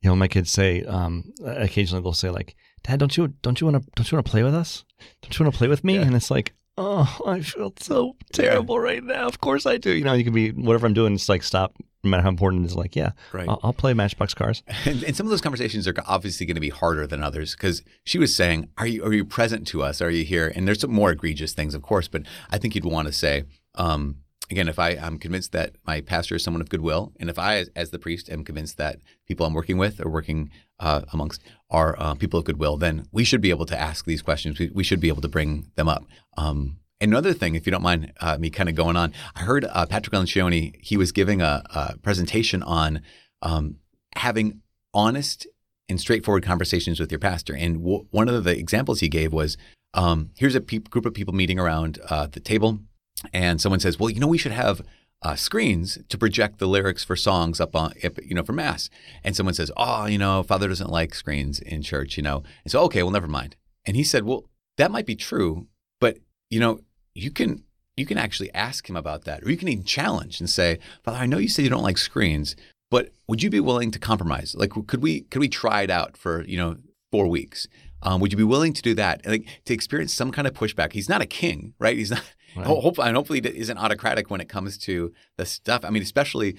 you 0.00 0.10
know, 0.10 0.16
my 0.16 0.28
kids 0.28 0.50
say 0.50 0.84
um, 0.84 1.32
occasionally 1.44 2.02
they'll 2.02 2.12
say 2.12 2.30
like, 2.30 2.54
"Dad, 2.84 3.00
don't 3.00 3.16
you 3.16 3.34
don't 3.42 3.60
you 3.60 3.66
want 3.66 3.82
to 3.82 3.90
don't 3.96 4.10
you 4.10 4.16
want 4.16 4.26
to 4.26 4.30
play 4.30 4.44
with 4.44 4.54
us? 4.54 4.84
Don't 5.22 5.36
you 5.36 5.44
want 5.44 5.54
to 5.54 5.58
play 5.58 5.68
with 5.68 5.82
me?" 5.82 5.94
Yeah. 5.94 6.02
And 6.02 6.14
it's 6.14 6.30
like, 6.30 6.52
oh, 6.78 7.20
I 7.26 7.40
feel 7.40 7.72
so 7.78 8.16
terrible 8.32 8.78
right 8.78 9.02
now. 9.02 9.26
Of 9.26 9.40
course 9.40 9.66
I 9.66 9.76
do. 9.76 9.92
You 9.92 10.04
know, 10.04 10.12
you 10.12 10.24
can 10.24 10.32
be 10.32 10.50
whatever 10.50 10.86
I'm 10.86 10.94
doing. 10.94 11.14
It's 11.14 11.28
like 11.28 11.42
stop. 11.42 11.74
No 12.02 12.10
matter 12.10 12.22
how 12.22 12.28
important 12.28 12.64
it 12.64 12.66
is, 12.66 12.76
like 12.76 12.94
yeah, 12.94 13.12
right. 13.32 13.48
I'll, 13.48 13.60
I'll 13.62 13.72
play 13.72 13.94
Matchbox 13.94 14.34
Cars. 14.34 14.62
And, 14.84 15.02
and, 15.04 15.16
some 15.16 15.26
of 15.26 15.30
those 15.30 15.40
conversations 15.40 15.88
are 15.88 15.94
obviously 16.06 16.44
going 16.44 16.56
to 16.56 16.60
be 16.60 16.68
harder 16.68 17.06
than 17.06 17.22
others 17.22 17.52
because 17.52 17.82
she 18.04 18.18
was 18.18 18.34
saying, 18.34 18.68
"Are 18.76 18.86
you 18.86 19.02
are 19.04 19.12
you 19.12 19.24
present 19.24 19.66
to 19.68 19.82
us? 19.82 20.02
Are 20.02 20.10
you 20.10 20.24
here?" 20.24 20.52
And 20.54 20.68
there's 20.68 20.80
some 20.80 20.92
more 20.92 21.12
egregious 21.12 21.54
things, 21.54 21.74
of 21.74 21.80
course, 21.82 22.08
but 22.08 22.22
I 22.50 22.58
think 22.58 22.74
you'd 22.74 22.84
want 22.84 23.08
to 23.08 23.12
say. 23.12 23.44
Um, 23.76 24.18
again, 24.50 24.68
if 24.68 24.78
I, 24.78 24.90
I'm 24.90 25.18
convinced 25.18 25.52
that 25.52 25.76
my 25.86 26.00
pastor 26.00 26.34
is 26.34 26.42
someone 26.42 26.60
of 26.60 26.68
goodwill, 26.68 27.12
and 27.18 27.30
if 27.30 27.38
I, 27.38 27.56
as, 27.56 27.70
as 27.74 27.90
the 27.90 27.98
priest, 27.98 28.30
am 28.30 28.44
convinced 28.44 28.76
that 28.78 29.00
people 29.26 29.46
I'm 29.46 29.54
working 29.54 29.78
with 29.78 30.04
or 30.04 30.10
working 30.10 30.50
uh, 30.80 31.02
amongst 31.12 31.42
are 31.70 31.96
uh, 31.98 32.14
people 32.14 32.38
of 32.38 32.44
goodwill, 32.44 32.76
then 32.76 33.06
we 33.12 33.24
should 33.24 33.40
be 33.40 33.50
able 33.50 33.66
to 33.66 33.80
ask 33.80 34.04
these 34.04 34.22
questions. 34.22 34.58
We, 34.58 34.70
we 34.74 34.84
should 34.84 35.00
be 35.00 35.08
able 35.08 35.22
to 35.22 35.28
bring 35.28 35.70
them 35.76 35.88
up. 35.88 36.04
Um, 36.36 36.78
Another 37.00 37.34
thing, 37.34 37.54
if 37.54 37.66
you 37.66 37.72
don't 37.72 37.82
mind 37.82 38.12
uh, 38.20 38.38
me 38.38 38.48
kind 38.48 38.68
of 38.68 38.76
going 38.76 38.96
on, 38.96 39.12
I 39.34 39.42
heard 39.42 39.66
uh, 39.68 39.84
Patrick 39.84 40.14
Lencioni, 40.14 40.74
he 40.80 40.96
was 40.96 41.12
giving 41.12 41.42
a, 41.42 41.62
a 41.74 41.98
presentation 41.98 42.62
on 42.62 43.02
um, 43.42 43.76
having 44.14 44.62
honest 44.94 45.46
and 45.88 46.00
straightforward 46.00 46.44
conversations 46.44 47.00
with 47.00 47.10
your 47.10 47.18
pastor. 47.18 47.54
And 47.54 47.82
w- 47.82 48.06
one 48.10 48.28
of 48.28 48.44
the 48.44 48.56
examples 48.56 49.00
he 49.00 49.08
gave 49.08 49.32
was 49.32 49.58
um, 49.92 50.30
here's 50.38 50.54
a 50.54 50.60
pe- 50.60 50.78
group 50.78 51.04
of 51.04 51.12
people 51.12 51.34
meeting 51.34 51.58
around 51.58 51.98
uh, 52.08 52.26
the 52.28 52.40
table, 52.40 52.78
and 53.32 53.60
someone 53.60 53.80
says, 53.80 53.98
Well, 53.98 54.10
you 54.10 54.20
know, 54.20 54.26
we 54.26 54.38
should 54.38 54.52
have 54.52 54.82
uh, 55.22 55.34
screens 55.34 55.98
to 56.08 56.18
project 56.18 56.58
the 56.58 56.66
lyrics 56.66 57.02
for 57.04 57.16
songs 57.16 57.60
up 57.60 57.74
on, 57.74 57.94
you 58.22 58.34
know, 58.34 58.42
for 58.42 58.52
mass. 58.52 58.90
And 59.22 59.34
someone 59.34 59.54
says, 59.54 59.70
Oh, 59.76 60.06
you 60.06 60.18
know, 60.18 60.42
Father 60.42 60.68
doesn't 60.68 60.90
like 60.90 61.14
screens 61.14 61.60
in 61.60 61.82
church, 61.82 62.16
you 62.16 62.22
know. 62.22 62.42
And 62.64 62.70
so, 62.70 62.80
okay, 62.82 63.02
well, 63.02 63.12
never 63.12 63.28
mind. 63.28 63.56
And 63.86 63.96
he 63.96 64.04
said, 64.04 64.24
Well, 64.24 64.44
that 64.76 64.90
might 64.90 65.06
be 65.06 65.16
true, 65.16 65.68
but 66.00 66.18
you 66.50 66.60
know, 66.60 66.80
you 67.14 67.30
can 67.30 67.64
you 67.96 68.06
can 68.06 68.18
actually 68.18 68.52
ask 68.54 68.88
him 68.88 68.96
about 68.96 69.24
that, 69.24 69.42
or 69.44 69.50
you 69.50 69.56
can 69.56 69.68
even 69.68 69.84
challenge 69.84 70.40
and 70.40 70.50
say, 70.50 70.78
"Father, 71.04 71.18
I 71.18 71.26
know 71.26 71.38
you 71.38 71.48
said 71.48 71.62
you 71.62 71.70
don't 71.70 71.82
like 71.82 71.98
screens, 71.98 72.56
but 72.90 73.10
would 73.28 73.42
you 73.42 73.50
be 73.50 73.60
willing 73.60 73.90
to 73.92 73.98
compromise? 73.98 74.54
Like, 74.56 74.72
could 74.86 75.02
we 75.02 75.22
could 75.22 75.40
we 75.40 75.48
try 75.48 75.82
it 75.82 75.90
out 75.90 76.16
for 76.16 76.42
you 76.44 76.56
know 76.56 76.76
four 77.10 77.28
weeks? 77.28 77.68
Um, 78.02 78.20
would 78.20 78.32
you 78.32 78.36
be 78.36 78.44
willing 78.44 78.74
to 78.74 78.82
do 78.82 78.94
that? 78.94 79.22
And 79.24 79.32
like, 79.32 79.48
to 79.64 79.72
experience 79.72 80.12
some 80.12 80.30
kind 80.30 80.46
of 80.46 80.54
pushback? 80.54 80.92
He's 80.92 81.08
not 81.08 81.22
a 81.22 81.26
king, 81.26 81.74
right? 81.78 81.96
He's 81.96 82.10
not. 82.10 82.22
Right. 82.56 82.66
Hopefully, 82.66 83.08
and 83.08 83.16
hopefully, 83.16 83.40
he 83.40 83.48
isn't 83.48 83.78
autocratic 83.78 84.30
when 84.30 84.40
it 84.40 84.48
comes 84.48 84.78
to 84.78 85.12
the 85.36 85.46
stuff. 85.46 85.84
I 85.84 85.90
mean, 85.90 86.02
especially 86.02 86.56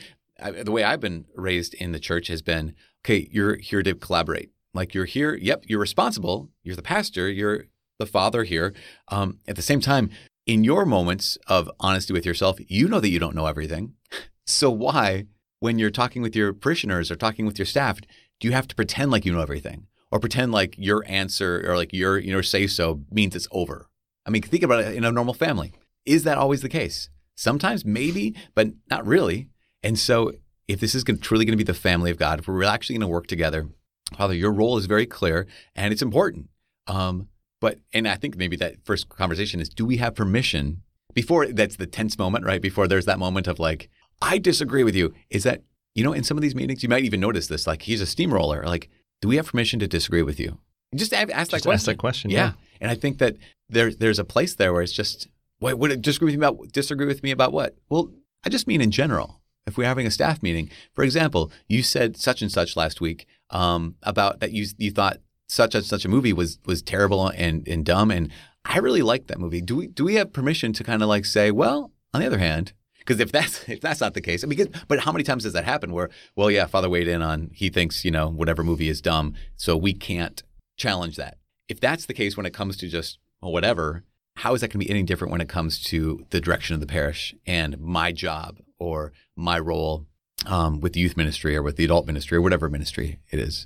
the 0.63 0.71
way 0.71 0.83
I've 0.83 0.99
been 0.99 1.25
raised 1.35 1.73
in 1.75 1.91
the 1.91 1.99
church 1.99 2.27
has 2.27 2.41
been, 2.41 2.73
okay, 3.05 3.27
you're 3.31 3.57
here 3.57 3.83
to 3.83 3.95
collaborate. 3.95 4.51
Like 4.73 4.93
you're 4.93 5.05
here. 5.05 5.35
Yep, 5.35 5.65
you're 5.67 5.79
responsible. 5.79 6.49
You're 6.63 6.75
the 6.75 6.81
pastor. 6.81 7.29
You're 7.29 7.65
the 7.97 8.05
father 8.05 8.43
here. 8.43 8.73
Um, 9.07 9.39
at 9.47 9.55
the 9.55 9.61
same 9.61 9.79
time, 9.79 10.09
in 10.45 10.63
your 10.63 10.85
moments 10.85 11.37
of 11.47 11.71
honesty 11.79 12.13
with 12.13 12.25
yourself, 12.25 12.57
you 12.67 12.87
know 12.87 12.99
that 12.99 13.09
you 13.09 13.19
don't 13.19 13.35
know 13.35 13.47
everything. 13.47 13.93
So 14.47 14.69
why, 14.69 15.25
when 15.59 15.79
you're 15.79 15.89
talking 15.89 16.21
with 16.21 16.35
your 16.35 16.53
parishioners 16.53 17.09
or 17.09 17.15
talking 17.15 17.47
with 17.47 17.57
your 17.57 17.65
staff, 17.65 17.99
do 18.39 18.47
you 18.47 18.51
have 18.51 18.67
to 18.67 18.75
pretend 18.75 19.09
like 19.09 19.25
you 19.25 19.33
know 19.33 19.41
everything 19.41 19.87
or 20.11 20.19
pretend 20.19 20.51
like 20.51 20.75
your 20.77 21.03
answer 21.07 21.67
or 21.67 21.75
like 21.75 21.91
your 21.91 22.19
you 22.19 22.31
know 22.31 22.41
say 22.41 22.67
so 22.67 23.01
means 23.09 23.35
it's 23.35 23.47
over? 23.49 23.87
I 24.23 24.29
mean, 24.29 24.43
think 24.43 24.61
about 24.61 24.83
it 24.83 24.93
in 24.93 25.03
a 25.03 25.11
normal 25.11 25.33
family. 25.33 25.73
Is 26.05 26.24
that 26.24 26.38
always 26.38 26.62
the 26.62 26.69
case? 26.69 27.09
Sometimes, 27.35 27.83
maybe, 27.85 28.35
but 28.53 28.67
not 28.89 29.05
really. 29.05 29.50
And 29.83 30.00
so, 30.00 30.31
if 30.67 30.79
this 30.79 30.95
is 30.95 31.03
truly 31.21 31.45
going 31.45 31.53
to 31.53 31.57
be 31.57 31.63
the 31.63 31.74
family 31.74 32.12
of 32.12 32.17
God, 32.17 32.39
if 32.39 32.47
we're 32.47 32.63
actually 32.63 32.95
going 32.95 33.01
to 33.01 33.07
work 33.07 33.27
together, 33.27 33.67
Father, 34.15 34.33
your 34.33 34.51
role 34.51 34.77
is 34.77 34.85
very 34.85 35.05
clear 35.05 35.47
and 35.75 35.91
it's 35.91 36.01
important. 36.01 36.50
Um, 36.88 37.27
but 37.59 37.79
and 37.93 38.07
I 38.07 38.15
think 38.15 38.38
maybe 38.38 38.55
that 38.57 38.75
first 38.83 39.09
conversation 39.09 39.59
is 39.59 39.69
do 39.69 39.85
we 39.85 39.97
have 39.97 40.15
permission 40.15 40.81
before 41.13 41.47
that's 41.47 41.77
the 41.77 41.88
tense 41.88 42.17
moment, 42.17 42.45
right? 42.45 42.62
Before 42.62 42.88
there's 42.88 43.05
that 43.05 43.19
moment 43.19 43.47
of 43.47 43.59
like, 43.59 43.89
I 44.21 44.38
disagree 44.38 44.83
with 44.83 44.95
you. 44.95 45.13
Is 45.29 45.43
that, 45.43 45.63
you 45.95 46.03
know, 46.03 46.13
in 46.13 46.24
some 46.24 46.38
of 46.38 46.41
these 46.41 46.55
meetings, 46.55 46.83
you 46.83 46.89
might 46.89 47.03
even 47.03 47.19
notice 47.19 47.47
this, 47.47 47.65
like 47.65 47.83
he's 47.83 48.01
a 48.01 48.05
steamroller. 48.05 48.63
Like, 48.65 48.89
do 49.21 49.27
we 49.27 49.38
have 49.38 49.47
permission 49.47 49.79
to 49.79 49.88
disagree 49.88 50.21
with 50.21 50.39
you? 50.39 50.59
Just 50.93 51.13
ask 51.13 51.27
that 51.29 51.38
just 51.38 51.50
question. 51.50 51.71
Ask 51.71 51.85
that 51.85 51.97
question. 51.97 52.29
Yeah. 52.31 52.38
yeah. 52.38 52.51
And 52.81 52.91
I 52.91 52.95
think 52.95 53.17
that 53.17 53.38
there's 53.69 53.97
there's 53.97 54.19
a 54.19 54.25
place 54.25 54.55
there 54.55 54.71
where 54.74 54.81
it's 54.81 54.91
just, 54.91 55.27
wait, 55.59 55.77
would 55.77 55.91
it 55.91 56.01
disagree 56.01 56.31
with 56.31 56.39
me 56.39 56.45
about 56.45 56.71
disagree 56.71 57.05
with 57.05 57.24
me 57.24 57.31
about 57.31 57.53
what? 57.53 57.75
Well, 57.89 58.12
I 58.43 58.50
just 58.50 58.67
mean 58.67 58.81
in 58.81 58.91
general. 58.91 59.41
If 59.67 59.77
we're 59.77 59.85
having 59.85 60.05
a 60.05 60.12
staff 60.12 60.43
meeting, 60.43 60.69
for 60.93 61.03
example, 61.03 61.51
you 61.67 61.81
said 61.81 62.17
such 62.17 62.43
and 62.43 62.51
such 62.51 62.75
last 62.75 63.01
week 63.01 63.25
um, 63.50 63.95
about 64.03 64.39
that 64.39 64.51
you 64.51 64.67
you 64.77 64.91
thought 64.91 65.17
such 65.47 65.74
and 65.74 65.83
such 65.83 66.05
a 66.05 66.09
movie 66.09 66.33
was 66.33 66.59
was 66.65 66.81
terrible 66.81 67.27
and, 67.29 67.67
and 67.67 67.83
dumb 67.83 68.12
and 68.12 68.31
I 68.65 68.79
really 68.79 69.01
like 69.01 69.27
that 69.27 69.39
movie. 69.39 69.62
Do 69.62 69.75
we 69.75 69.88
do 69.88 70.03
we 70.03 70.15
have 70.15 70.33
permission 70.33 70.74
to 70.74 70.83
kind 70.83 71.03
of 71.03 71.09
like 71.09 71.25
say, 71.25 71.51
well, 71.51 71.91
on 72.13 72.21
the 72.21 72.27
other 72.27 72.39
hand, 72.39 72.74
because 72.97 73.19
if 73.19 73.31
that's 73.31 73.67
if 73.69 73.79
that's 73.79 74.01
not 74.01 74.13
the 74.13 74.21
case, 74.21 74.43
I 74.43 74.47
mean, 74.47 74.67
but 74.88 75.00
how 75.00 75.12
many 75.12 75.24
times 75.24 75.43
does 75.43 75.53
that 75.53 75.65
happen? 75.65 75.91
Where, 75.91 76.09
well, 76.35 76.50
yeah, 76.50 76.65
Father 76.65 76.89
weighed 76.89 77.07
in 77.07 77.21
on 77.21 77.51
he 77.53 77.69
thinks 77.69 78.03
you 78.03 78.12
know 78.12 78.27
whatever 78.27 78.63
movie 78.63 78.89
is 78.89 79.01
dumb, 79.01 79.33
so 79.55 79.77
we 79.77 79.93
can't 79.93 80.43
challenge 80.77 81.15
that. 81.17 81.38
If 81.69 81.79
that's 81.79 82.05
the 82.05 82.13
case 82.13 82.35
when 82.35 82.45
it 82.45 82.53
comes 82.53 82.77
to 82.77 82.88
just 82.88 83.19
well, 83.41 83.51
whatever, 83.51 84.03
how 84.45 84.53
is 84.53 84.61
that 84.61 84.67
going 84.67 84.79
to 84.79 84.85
be 84.85 84.91
any 84.91 85.01
different 85.01 85.31
when 85.31 85.41
it 85.41 85.49
comes 85.49 85.79
to 85.81 86.23
the 86.29 86.39
direction 86.39 86.75
of 86.75 86.79
the 86.79 86.85
parish 86.85 87.33
and 87.47 87.79
my 87.79 88.11
job 88.11 88.59
or 88.77 89.11
my 89.35 89.57
role 89.57 90.05
um, 90.45 90.79
with 90.79 90.93
the 90.93 90.99
youth 90.99 91.17
ministry 91.17 91.55
or 91.55 91.63
with 91.63 91.77
the 91.77 91.83
adult 91.83 92.05
ministry 92.05 92.37
or 92.37 92.41
whatever 92.43 92.69
ministry 92.69 93.17
it 93.31 93.39
is? 93.39 93.65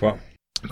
Well, 0.00 0.18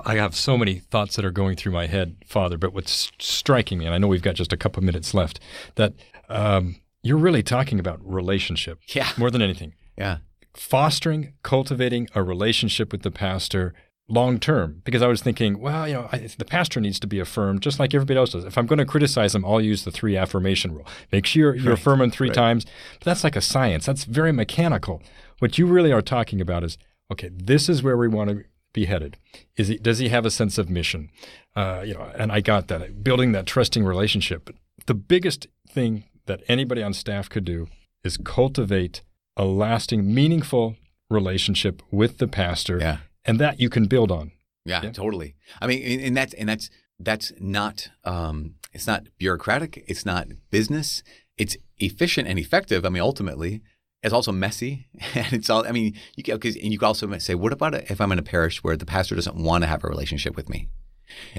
I 0.02 0.14
have 0.14 0.34
so 0.34 0.56
many 0.56 0.78
thoughts 0.78 1.16
that 1.16 1.26
are 1.26 1.30
going 1.30 1.56
through 1.56 1.72
my 1.72 1.88
head, 1.88 2.16
Father. 2.26 2.56
But 2.56 2.72
what's 2.72 3.12
striking 3.18 3.76
me, 3.78 3.84
and 3.84 3.94
I 3.94 3.98
know 3.98 4.08
we've 4.08 4.22
got 4.22 4.34
just 4.34 4.54
a 4.54 4.56
couple 4.56 4.82
minutes 4.82 5.12
left, 5.12 5.40
that 5.74 5.92
um, 6.30 6.76
you're 7.02 7.18
really 7.18 7.42
talking 7.42 7.78
about 7.78 8.00
relationship, 8.02 8.78
Yeah. 8.94 9.10
more 9.18 9.30
than 9.30 9.42
anything. 9.42 9.74
Yeah. 9.98 10.18
Fostering, 10.54 11.34
cultivating 11.42 12.08
a 12.14 12.22
relationship 12.22 12.92
with 12.92 13.02
the 13.02 13.10
pastor 13.10 13.74
long 14.08 14.38
term. 14.40 14.80
Because 14.84 15.02
I 15.02 15.06
was 15.06 15.22
thinking, 15.22 15.60
well, 15.60 15.86
you 15.86 15.94
know, 15.94 16.08
I, 16.10 16.28
the 16.38 16.44
pastor 16.44 16.80
needs 16.80 16.98
to 17.00 17.06
be 17.06 17.18
affirmed 17.20 17.60
just 17.62 17.78
like 17.78 17.94
everybody 17.94 18.18
else 18.18 18.30
does. 18.30 18.44
If 18.44 18.56
I'm 18.58 18.66
going 18.66 18.78
to 18.78 18.84
criticize 18.86 19.32
them, 19.32 19.44
I'll 19.44 19.60
use 19.60 19.84
the 19.84 19.90
three 19.90 20.16
affirmation 20.16 20.74
rule. 20.74 20.86
Make 21.12 21.26
sure 21.26 21.54
you 21.54 21.68
Right, 21.68 21.78
affirming 21.78 22.10
three 22.10 22.28
right. 22.28 22.34
times. 22.34 22.64
But 22.98 23.04
that's 23.04 23.24
like 23.24 23.36
a 23.36 23.40
science. 23.40 23.86
That's 23.86 24.04
very 24.04 24.32
mechanical. 24.32 25.02
What 25.38 25.58
you 25.58 25.66
really 25.66 25.92
are 25.92 26.02
talking 26.02 26.40
about 26.40 26.64
is, 26.64 26.78
okay, 27.12 27.30
this 27.32 27.68
is 27.68 27.82
where 27.82 27.96
we 27.96 28.08
want 28.08 28.30
to 28.30 28.44
be 28.72 28.86
headed. 28.86 29.16
Is 29.56 29.68
he, 29.68 29.76
does 29.78 29.98
he 29.98 30.08
have 30.08 30.26
a 30.26 30.30
sense 30.30 30.58
of 30.58 30.68
mission? 30.68 31.10
Uh, 31.54 31.82
you 31.86 31.94
know, 31.94 32.10
and 32.16 32.30
I 32.32 32.40
got 32.40 32.68
that. 32.68 33.02
Building 33.04 33.32
that 33.32 33.46
trusting 33.46 33.84
relationship. 33.84 34.44
But 34.46 34.56
the 34.86 34.94
biggest 34.94 35.46
thing 35.68 36.04
that 36.26 36.42
anybody 36.48 36.82
on 36.82 36.92
staff 36.92 37.28
could 37.28 37.44
do 37.44 37.68
is 38.04 38.16
cultivate 38.18 39.02
a 39.36 39.44
lasting, 39.44 40.12
meaningful 40.14 40.76
relationship 41.10 41.82
with 41.90 42.18
the 42.18 42.28
pastor, 42.28 42.78
Yeah. 42.78 42.98
And 43.28 43.38
that 43.40 43.60
you 43.60 43.68
can 43.70 43.86
build 43.86 44.10
on. 44.10 44.32
Yeah, 44.64 44.82
Yeah. 44.82 44.90
totally. 44.92 45.34
I 45.60 45.66
mean, 45.66 46.00
and, 46.00 46.16
that's 46.16 46.34
and 46.34 46.48
that's 46.48 46.70
that's 46.98 47.32
not 47.38 47.90
um, 48.04 48.54
it's 48.72 48.86
not 48.86 49.06
bureaucratic. 49.18 49.84
It's 49.86 50.04
not 50.04 50.28
business. 50.50 51.02
It's 51.36 51.56
efficient 51.78 52.28
and 52.28 52.38
effective. 52.38 52.84
I 52.84 52.88
mean, 52.88 53.02
ultimately, 53.02 53.62
it's 54.02 54.12
also 54.12 54.32
messy, 54.32 54.88
and 55.14 55.32
it's 55.32 55.48
all. 55.50 55.66
I 55.66 55.72
mean, 55.72 55.94
you 56.16 56.22
can 56.22 56.34
because 56.36 56.56
and 56.56 56.72
you 56.72 56.78
can 56.78 56.86
also 56.86 57.16
say, 57.18 57.34
what 57.34 57.52
about 57.52 57.74
if 57.74 58.00
I'm 58.00 58.12
in 58.12 58.18
a 58.18 58.22
parish 58.22 58.62
where 58.62 58.76
the 58.76 58.86
pastor 58.86 59.14
doesn't 59.14 59.36
want 59.36 59.62
to 59.62 59.68
have 59.68 59.84
a 59.84 59.88
relationship 59.88 60.36
with 60.36 60.48
me? 60.48 60.68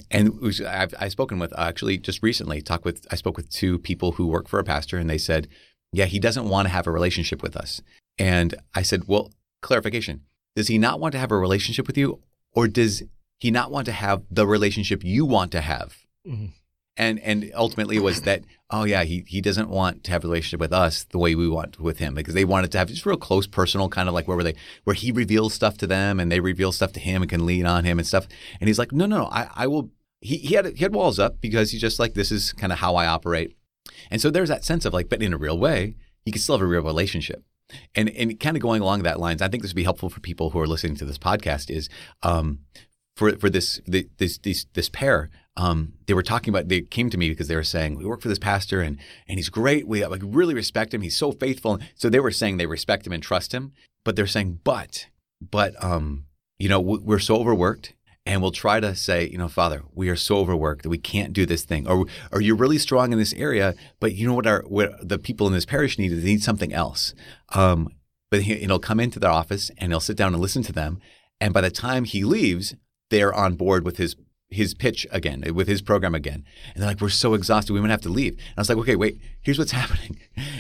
And 0.09 0.39
which 0.41 0.61
I've, 0.61 0.95
I've 0.99 1.11
spoken 1.11 1.37
with 1.37 1.53
actually 1.57 1.99
just 1.99 2.23
recently. 2.23 2.61
Talked 2.61 2.85
with 2.85 3.05
I 3.11 3.15
spoke 3.15 3.37
with 3.37 3.49
two 3.49 3.77
people 3.77 4.13
who 4.13 4.27
work 4.27 4.47
for 4.47 4.59
a 4.59 4.63
pastor, 4.63 4.97
and 4.97 5.09
they 5.09 5.19
said, 5.19 5.47
yeah, 5.91 6.05
he 6.05 6.19
doesn't 6.19 6.49
want 6.49 6.65
to 6.67 6.71
have 6.71 6.87
a 6.87 6.91
relationship 6.91 7.43
with 7.43 7.55
us. 7.55 7.81
And 8.17 8.55
I 8.73 8.81
said, 8.81 9.03
well, 9.07 9.31
clarification: 9.61 10.21
Does 10.55 10.67
he 10.67 10.77
not 10.77 10.99
want 10.99 11.13
to 11.13 11.19
have 11.19 11.31
a 11.31 11.37
relationship 11.37 11.87
with 11.87 11.97
you, 11.97 12.19
or 12.53 12.67
does 12.67 13.03
he 13.37 13.51
not 13.51 13.71
want 13.71 13.85
to 13.85 13.91
have 13.91 14.23
the 14.29 14.45
relationship 14.45 15.03
you 15.03 15.25
want 15.25 15.51
to 15.53 15.61
have? 15.61 16.05
Mhm. 16.27 16.51
And 16.97 17.19
and 17.19 17.49
ultimately 17.55 17.95
it 17.95 18.03
was 18.03 18.23
that 18.23 18.43
oh 18.71 18.83
yeah 18.83 19.03
he 19.05 19.23
he 19.25 19.39
doesn't 19.39 19.69
want 19.69 20.03
to 20.03 20.11
have 20.11 20.25
a 20.25 20.27
relationship 20.27 20.59
with 20.59 20.73
us 20.73 21.05
the 21.05 21.17
way 21.17 21.33
we 21.33 21.47
want 21.47 21.79
with 21.79 21.99
him 21.99 22.13
because 22.13 22.33
they 22.33 22.43
wanted 22.43 22.73
to 22.73 22.77
have 22.77 22.89
just 22.89 23.05
real 23.05 23.15
close 23.15 23.47
personal 23.47 23.87
kind 23.87 24.09
of 24.09 24.13
like 24.13 24.27
where 24.27 24.35
were 24.35 24.43
they 24.43 24.55
where 24.83 24.93
he 24.95 25.09
reveals 25.09 25.53
stuff 25.53 25.77
to 25.77 25.87
them 25.87 26.19
and 26.19 26.29
they 26.29 26.41
reveal 26.41 26.73
stuff 26.73 26.91
to 26.91 26.99
him 26.99 27.21
and 27.21 27.29
can 27.29 27.45
lean 27.45 27.65
on 27.65 27.85
him 27.85 27.99
and 27.99 28.07
stuff 28.07 28.27
and 28.59 28.67
he's 28.67 28.77
like 28.77 28.91
no 28.91 29.05
no 29.05 29.19
no 29.19 29.25
I 29.27 29.47
I 29.55 29.67
will 29.67 29.91
he 30.19 30.39
he 30.39 30.55
had 30.55 30.65
he 30.65 30.83
had 30.83 30.93
walls 30.93 31.19
up 31.19 31.39
because 31.39 31.71
he's 31.71 31.79
just 31.79 31.99
like 31.99 32.15
this 32.15 32.33
is 32.33 32.51
kind 32.51 32.73
of 32.73 32.79
how 32.79 32.95
I 32.97 33.05
operate 33.07 33.55
and 34.11 34.19
so 34.19 34.29
there's 34.29 34.49
that 34.49 34.65
sense 34.65 34.83
of 34.83 34.93
like 34.93 35.07
but 35.07 35.23
in 35.23 35.31
a 35.31 35.37
real 35.37 35.57
way 35.57 35.95
you 36.25 36.33
can 36.33 36.41
still 36.41 36.55
have 36.57 36.61
a 36.61 36.67
real 36.67 36.81
relationship 36.83 37.45
and 37.95 38.09
and 38.09 38.39
kind 38.39 38.55
of 38.55 38.61
going 38.61 38.81
along 38.81 39.03
that 39.03 39.19
lines 39.19 39.41
I 39.41 39.47
think 39.47 39.63
this 39.63 39.71
would 39.71 39.75
be 39.77 39.83
helpful 39.83 40.09
for 40.09 40.19
people 40.19 40.51
who 40.51 40.59
are 40.59 40.67
listening 40.67 40.95
to 40.97 41.05
this 41.05 41.17
podcast 41.17 41.69
is 41.69 41.89
um 42.23 42.59
for 43.15 43.35
for 43.37 43.49
this 43.49 43.81
this 43.85 44.37
this 44.37 44.65
this 44.73 44.89
pair 44.89 45.29
um, 45.57 45.91
they 46.05 46.13
were 46.13 46.23
talking 46.23 46.53
about 46.53 46.69
they 46.69 46.79
came 46.79 47.09
to 47.09 47.17
me 47.17 47.27
because 47.27 47.49
they 47.49 47.55
were 47.55 47.65
saying 47.65 47.97
we 47.97 48.05
work 48.05 48.21
for 48.21 48.29
this 48.29 48.39
pastor 48.39 48.79
and 48.79 48.97
and 49.27 49.37
he's 49.37 49.49
great. 49.49 49.89
We 49.89 50.05
like 50.05 50.21
really 50.23 50.53
respect 50.53 50.93
him. 50.93 51.01
He's 51.01 51.17
so 51.17 51.33
faithful. 51.33 51.79
So 51.95 52.07
they 52.07 52.21
were 52.21 52.31
saying 52.31 52.55
they 52.55 52.65
respect 52.65 53.05
him 53.05 53.11
and 53.11 53.21
trust 53.21 53.53
him 53.53 53.73
but 54.03 54.15
they're 54.15 54.27
saying 54.27 54.59
but 54.63 55.07
but 55.39 55.81
um 55.83 56.25
you 56.57 56.69
know 56.69 56.79
we're 56.79 57.19
so 57.19 57.35
overworked 57.35 57.93
and 58.25 58.41
we'll 58.41 58.51
try 58.51 58.79
to 58.79 58.95
say 58.95 59.27
you 59.27 59.37
know 59.37 59.47
father 59.47 59.83
we 59.93 60.09
are 60.09 60.15
so 60.15 60.37
overworked 60.37 60.83
that 60.83 60.89
we 60.89 60.97
can't 60.97 61.33
do 61.33 61.45
this 61.45 61.63
thing 61.63 61.87
or 61.87 62.05
or 62.31 62.41
you're 62.41 62.55
really 62.55 62.77
strong 62.77 63.11
in 63.11 63.19
this 63.19 63.33
area 63.33 63.75
but 63.99 64.13
you 64.15 64.27
know 64.27 64.33
what 64.33 64.47
our 64.47 64.63
what 64.67 65.07
the 65.07 65.17
people 65.17 65.47
in 65.47 65.53
this 65.53 65.65
parish 65.65 65.97
need 65.97 66.11
is 66.11 66.23
they 66.23 66.29
need 66.29 66.43
something 66.43 66.73
else 66.73 67.13
um 67.53 67.89
but 68.31 68.43
he, 68.43 68.55
he'll 68.55 68.79
come 68.79 68.99
into 68.99 69.19
their 69.19 69.31
office 69.31 69.71
and 69.77 69.91
he'll 69.91 69.99
sit 69.99 70.17
down 70.17 70.33
and 70.33 70.41
listen 70.41 70.63
to 70.63 70.73
them 70.73 70.99
and 71.39 71.53
by 71.53 71.61
the 71.61 71.71
time 71.71 72.03
he 72.03 72.23
leaves 72.23 72.75
they're 73.09 73.33
on 73.33 73.55
board 73.55 73.85
with 73.85 73.97
his 73.97 74.15
his 74.49 74.73
pitch 74.73 75.05
again, 75.11 75.43
with 75.53 75.67
his 75.67 75.81
program 75.81 76.15
again. 76.15 76.43
And 76.73 76.81
they're 76.81 76.89
like, 76.89 77.01
we're 77.01 77.09
so 77.09 77.33
exhausted, 77.33 77.73
we 77.73 77.81
might 77.81 77.91
have 77.91 78.01
to 78.01 78.09
leave. 78.09 78.33
And 78.33 78.57
I 78.57 78.61
was 78.61 78.69
like, 78.69 78.77
okay, 78.79 78.95
wait, 78.95 79.19
here's 79.41 79.59
what's 79.59 79.71
happening 79.83 80.19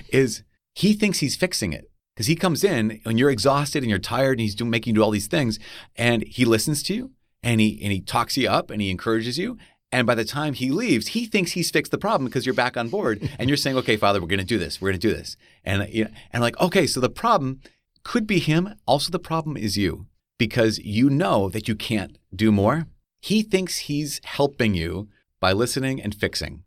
is 0.09 0.43
he 0.73 0.93
thinks 0.93 1.19
he's 1.19 1.35
fixing 1.35 1.73
it. 1.73 1.85
Because 2.15 2.27
he 2.27 2.35
comes 2.35 2.65
in 2.65 2.99
and 3.05 3.17
you're 3.17 3.29
exhausted 3.29 3.81
and 3.81 3.89
you're 3.89 3.97
tired 3.97 4.33
and 4.33 4.41
he's 4.41 4.53
doing 4.53 4.69
making 4.69 4.93
you 4.93 4.99
do 4.99 5.03
all 5.03 5.11
these 5.11 5.27
things. 5.27 5.57
And 5.95 6.21
he 6.23 6.43
listens 6.43 6.83
to 6.83 6.93
you 6.93 7.11
and 7.43 7.61
he 7.61 7.79
and 7.81 7.91
he 7.91 8.01
talks 8.01 8.37
you 8.37 8.49
up 8.49 8.69
and 8.69 8.81
he 8.81 8.89
encourages 8.89 9.37
you. 9.37 9.57
And 9.91 10.05
by 10.05 10.13
the 10.13 10.25
time 10.25 10.53
he 10.53 10.69
leaves, 10.69 11.07
he 11.07 11.25
thinks 11.25 11.53
he's 11.53 11.71
fixed 11.71 11.91
the 11.91 11.97
problem 11.97 12.25
because 12.25 12.45
you're 12.45 12.53
back 12.53 12.77
on 12.77 12.89
board 12.89 13.27
and 13.39 13.49
you're 13.49 13.57
saying, 13.57 13.77
okay, 13.77 13.97
Father, 13.97 14.21
we're 14.21 14.27
gonna 14.27 14.43
do 14.43 14.59
this. 14.59 14.81
We're 14.81 14.89
gonna 14.89 14.99
do 14.99 15.13
this. 15.13 15.35
And 15.63 15.87
you 15.91 16.05
know, 16.05 16.11
and 16.31 16.41
like, 16.41 16.59
okay, 16.59 16.85
so 16.85 16.99
the 16.99 17.09
problem 17.09 17.61
could 18.03 18.27
be 18.27 18.39
him. 18.39 18.75
Also, 18.85 19.11
the 19.11 19.19
problem 19.19 19.57
is 19.57 19.77
you 19.77 20.07
because 20.37 20.79
you 20.79 21.09
know 21.09 21.49
that 21.49 21.67
you 21.67 21.75
can't 21.75 22.17
do 22.33 22.51
more. 22.51 22.87
He 23.21 23.43
thinks 23.43 23.79
he's 23.79 24.21
helping 24.23 24.73
you 24.73 25.09
by 25.39 25.51
listening 25.51 26.01
and 26.01 26.15
fixing. 26.15 26.63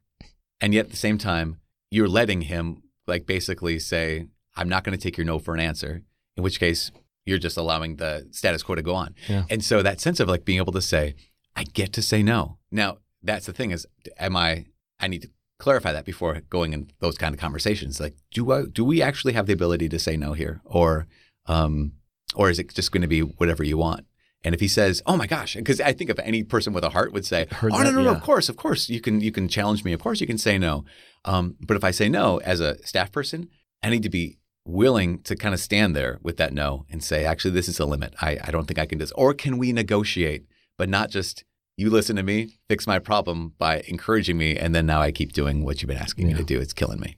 And 0.60 0.72
yet 0.72 0.86
at 0.86 0.90
the 0.90 0.96
same 0.96 1.18
time, 1.18 1.58
you're 1.90 2.08
letting 2.08 2.42
him 2.42 2.82
like 3.06 3.26
basically 3.26 3.78
say, 3.78 4.26
I'm 4.56 4.68
not 4.68 4.84
going 4.84 4.96
to 4.96 5.02
take 5.02 5.16
your 5.16 5.24
no 5.24 5.38
for 5.38 5.54
an 5.54 5.60
answer, 5.60 6.02
in 6.36 6.42
which 6.42 6.60
case 6.60 6.92
you're 7.24 7.38
just 7.38 7.56
allowing 7.56 7.96
the 7.96 8.28
status 8.30 8.62
quo 8.62 8.74
to 8.74 8.82
go 8.82 8.94
on. 8.94 9.14
Yeah. 9.28 9.44
And 9.50 9.64
so 9.64 9.82
that 9.82 10.00
sense 10.00 10.20
of 10.20 10.28
like 10.28 10.44
being 10.44 10.58
able 10.58 10.72
to 10.72 10.82
say, 10.82 11.14
I 11.54 11.64
get 11.64 11.92
to 11.94 12.02
say 12.02 12.22
no. 12.22 12.58
Now, 12.70 12.98
that's 13.22 13.46
the 13.46 13.52
thing 13.52 13.70
is, 13.70 13.86
am 14.18 14.36
I, 14.36 14.66
I 14.98 15.08
need 15.08 15.22
to 15.22 15.30
clarify 15.62 15.92
that 15.92 16.04
before 16.04 16.40
going 16.50 16.72
in 16.72 16.90
those 16.98 17.16
kind 17.16 17.32
of 17.32 17.40
conversations. 17.40 18.00
Like, 18.00 18.16
do 18.32 18.50
I, 18.50 18.64
do 18.64 18.84
we 18.84 19.00
actually 19.00 19.32
have 19.34 19.46
the 19.46 19.52
ability 19.52 19.88
to 19.90 19.98
say 19.98 20.16
no 20.16 20.32
here? 20.32 20.60
Or, 20.64 21.06
um, 21.46 21.92
or 22.34 22.50
is 22.50 22.58
it 22.58 22.74
just 22.74 22.90
going 22.90 23.02
to 23.02 23.08
be 23.08 23.20
whatever 23.20 23.62
you 23.62 23.78
want? 23.78 24.04
And 24.44 24.56
if 24.56 24.60
he 24.60 24.66
says, 24.66 25.00
"Oh 25.06 25.16
my 25.16 25.28
gosh," 25.28 25.54
because 25.54 25.80
I 25.80 25.92
think 25.92 26.10
if 26.10 26.18
any 26.18 26.42
person 26.42 26.72
with 26.72 26.82
a 26.82 26.90
heart 26.90 27.12
would 27.12 27.24
say, 27.24 27.46
"Oh 27.62 27.68
no, 27.68 27.82
no, 27.84 27.90
no, 27.92 28.02
yeah. 28.02 28.10
of 28.10 28.22
course, 28.22 28.48
of 28.48 28.56
course, 28.56 28.88
you 28.88 29.00
can, 29.00 29.20
you 29.20 29.30
can 29.30 29.46
challenge 29.46 29.84
me. 29.84 29.92
Of 29.92 30.00
course, 30.00 30.20
you 30.20 30.26
can 30.26 30.38
say 30.38 30.58
no." 30.58 30.84
Um, 31.24 31.54
but 31.60 31.76
if 31.76 31.84
I 31.84 31.92
say 31.92 32.08
no 32.08 32.38
as 32.38 32.58
a 32.58 32.84
staff 32.84 33.12
person, 33.12 33.48
I 33.84 33.90
need 33.90 34.02
to 34.02 34.10
be 34.10 34.38
willing 34.64 35.18
to 35.22 35.36
kind 35.36 35.54
of 35.54 35.60
stand 35.60 35.96
there 35.96 36.18
with 36.22 36.36
that 36.36 36.52
no 36.52 36.86
and 36.90 37.02
say, 37.02 37.24
"Actually, 37.24 37.52
this 37.52 37.68
is 37.68 37.80
a 37.80 37.86
limit. 37.86 38.14
I, 38.20 38.38
I 38.42 38.50
don't 38.50 38.66
think 38.66 38.78
I 38.78 38.86
can 38.86 38.98
do 38.98 39.02
this." 39.02 39.12
Or 39.12 39.34
can 39.34 39.58
we 39.58 39.72
negotiate, 39.72 40.46
but 40.78 40.88
not 40.88 41.10
just 41.10 41.44
you 41.76 41.90
listen 41.90 42.16
to 42.16 42.22
me, 42.22 42.58
fix 42.68 42.86
my 42.86 42.98
problem 42.98 43.54
by 43.58 43.82
encouraging 43.88 44.36
me, 44.36 44.56
and 44.56 44.74
then 44.74 44.86
now 44.86 45.00
I 45.00 45.10
keep 45.10 45.32
doing 45.32 45.64
what 45.64 45.80
you've 45.80 45.88
been 45.88 45.98
asking 45.98 46.28
me 46.28 46.34
to 46.34 46.44
do. 46.44 46.60
It's 46.60 46.72
killing 46.72 47.00
me. 47.00 47.16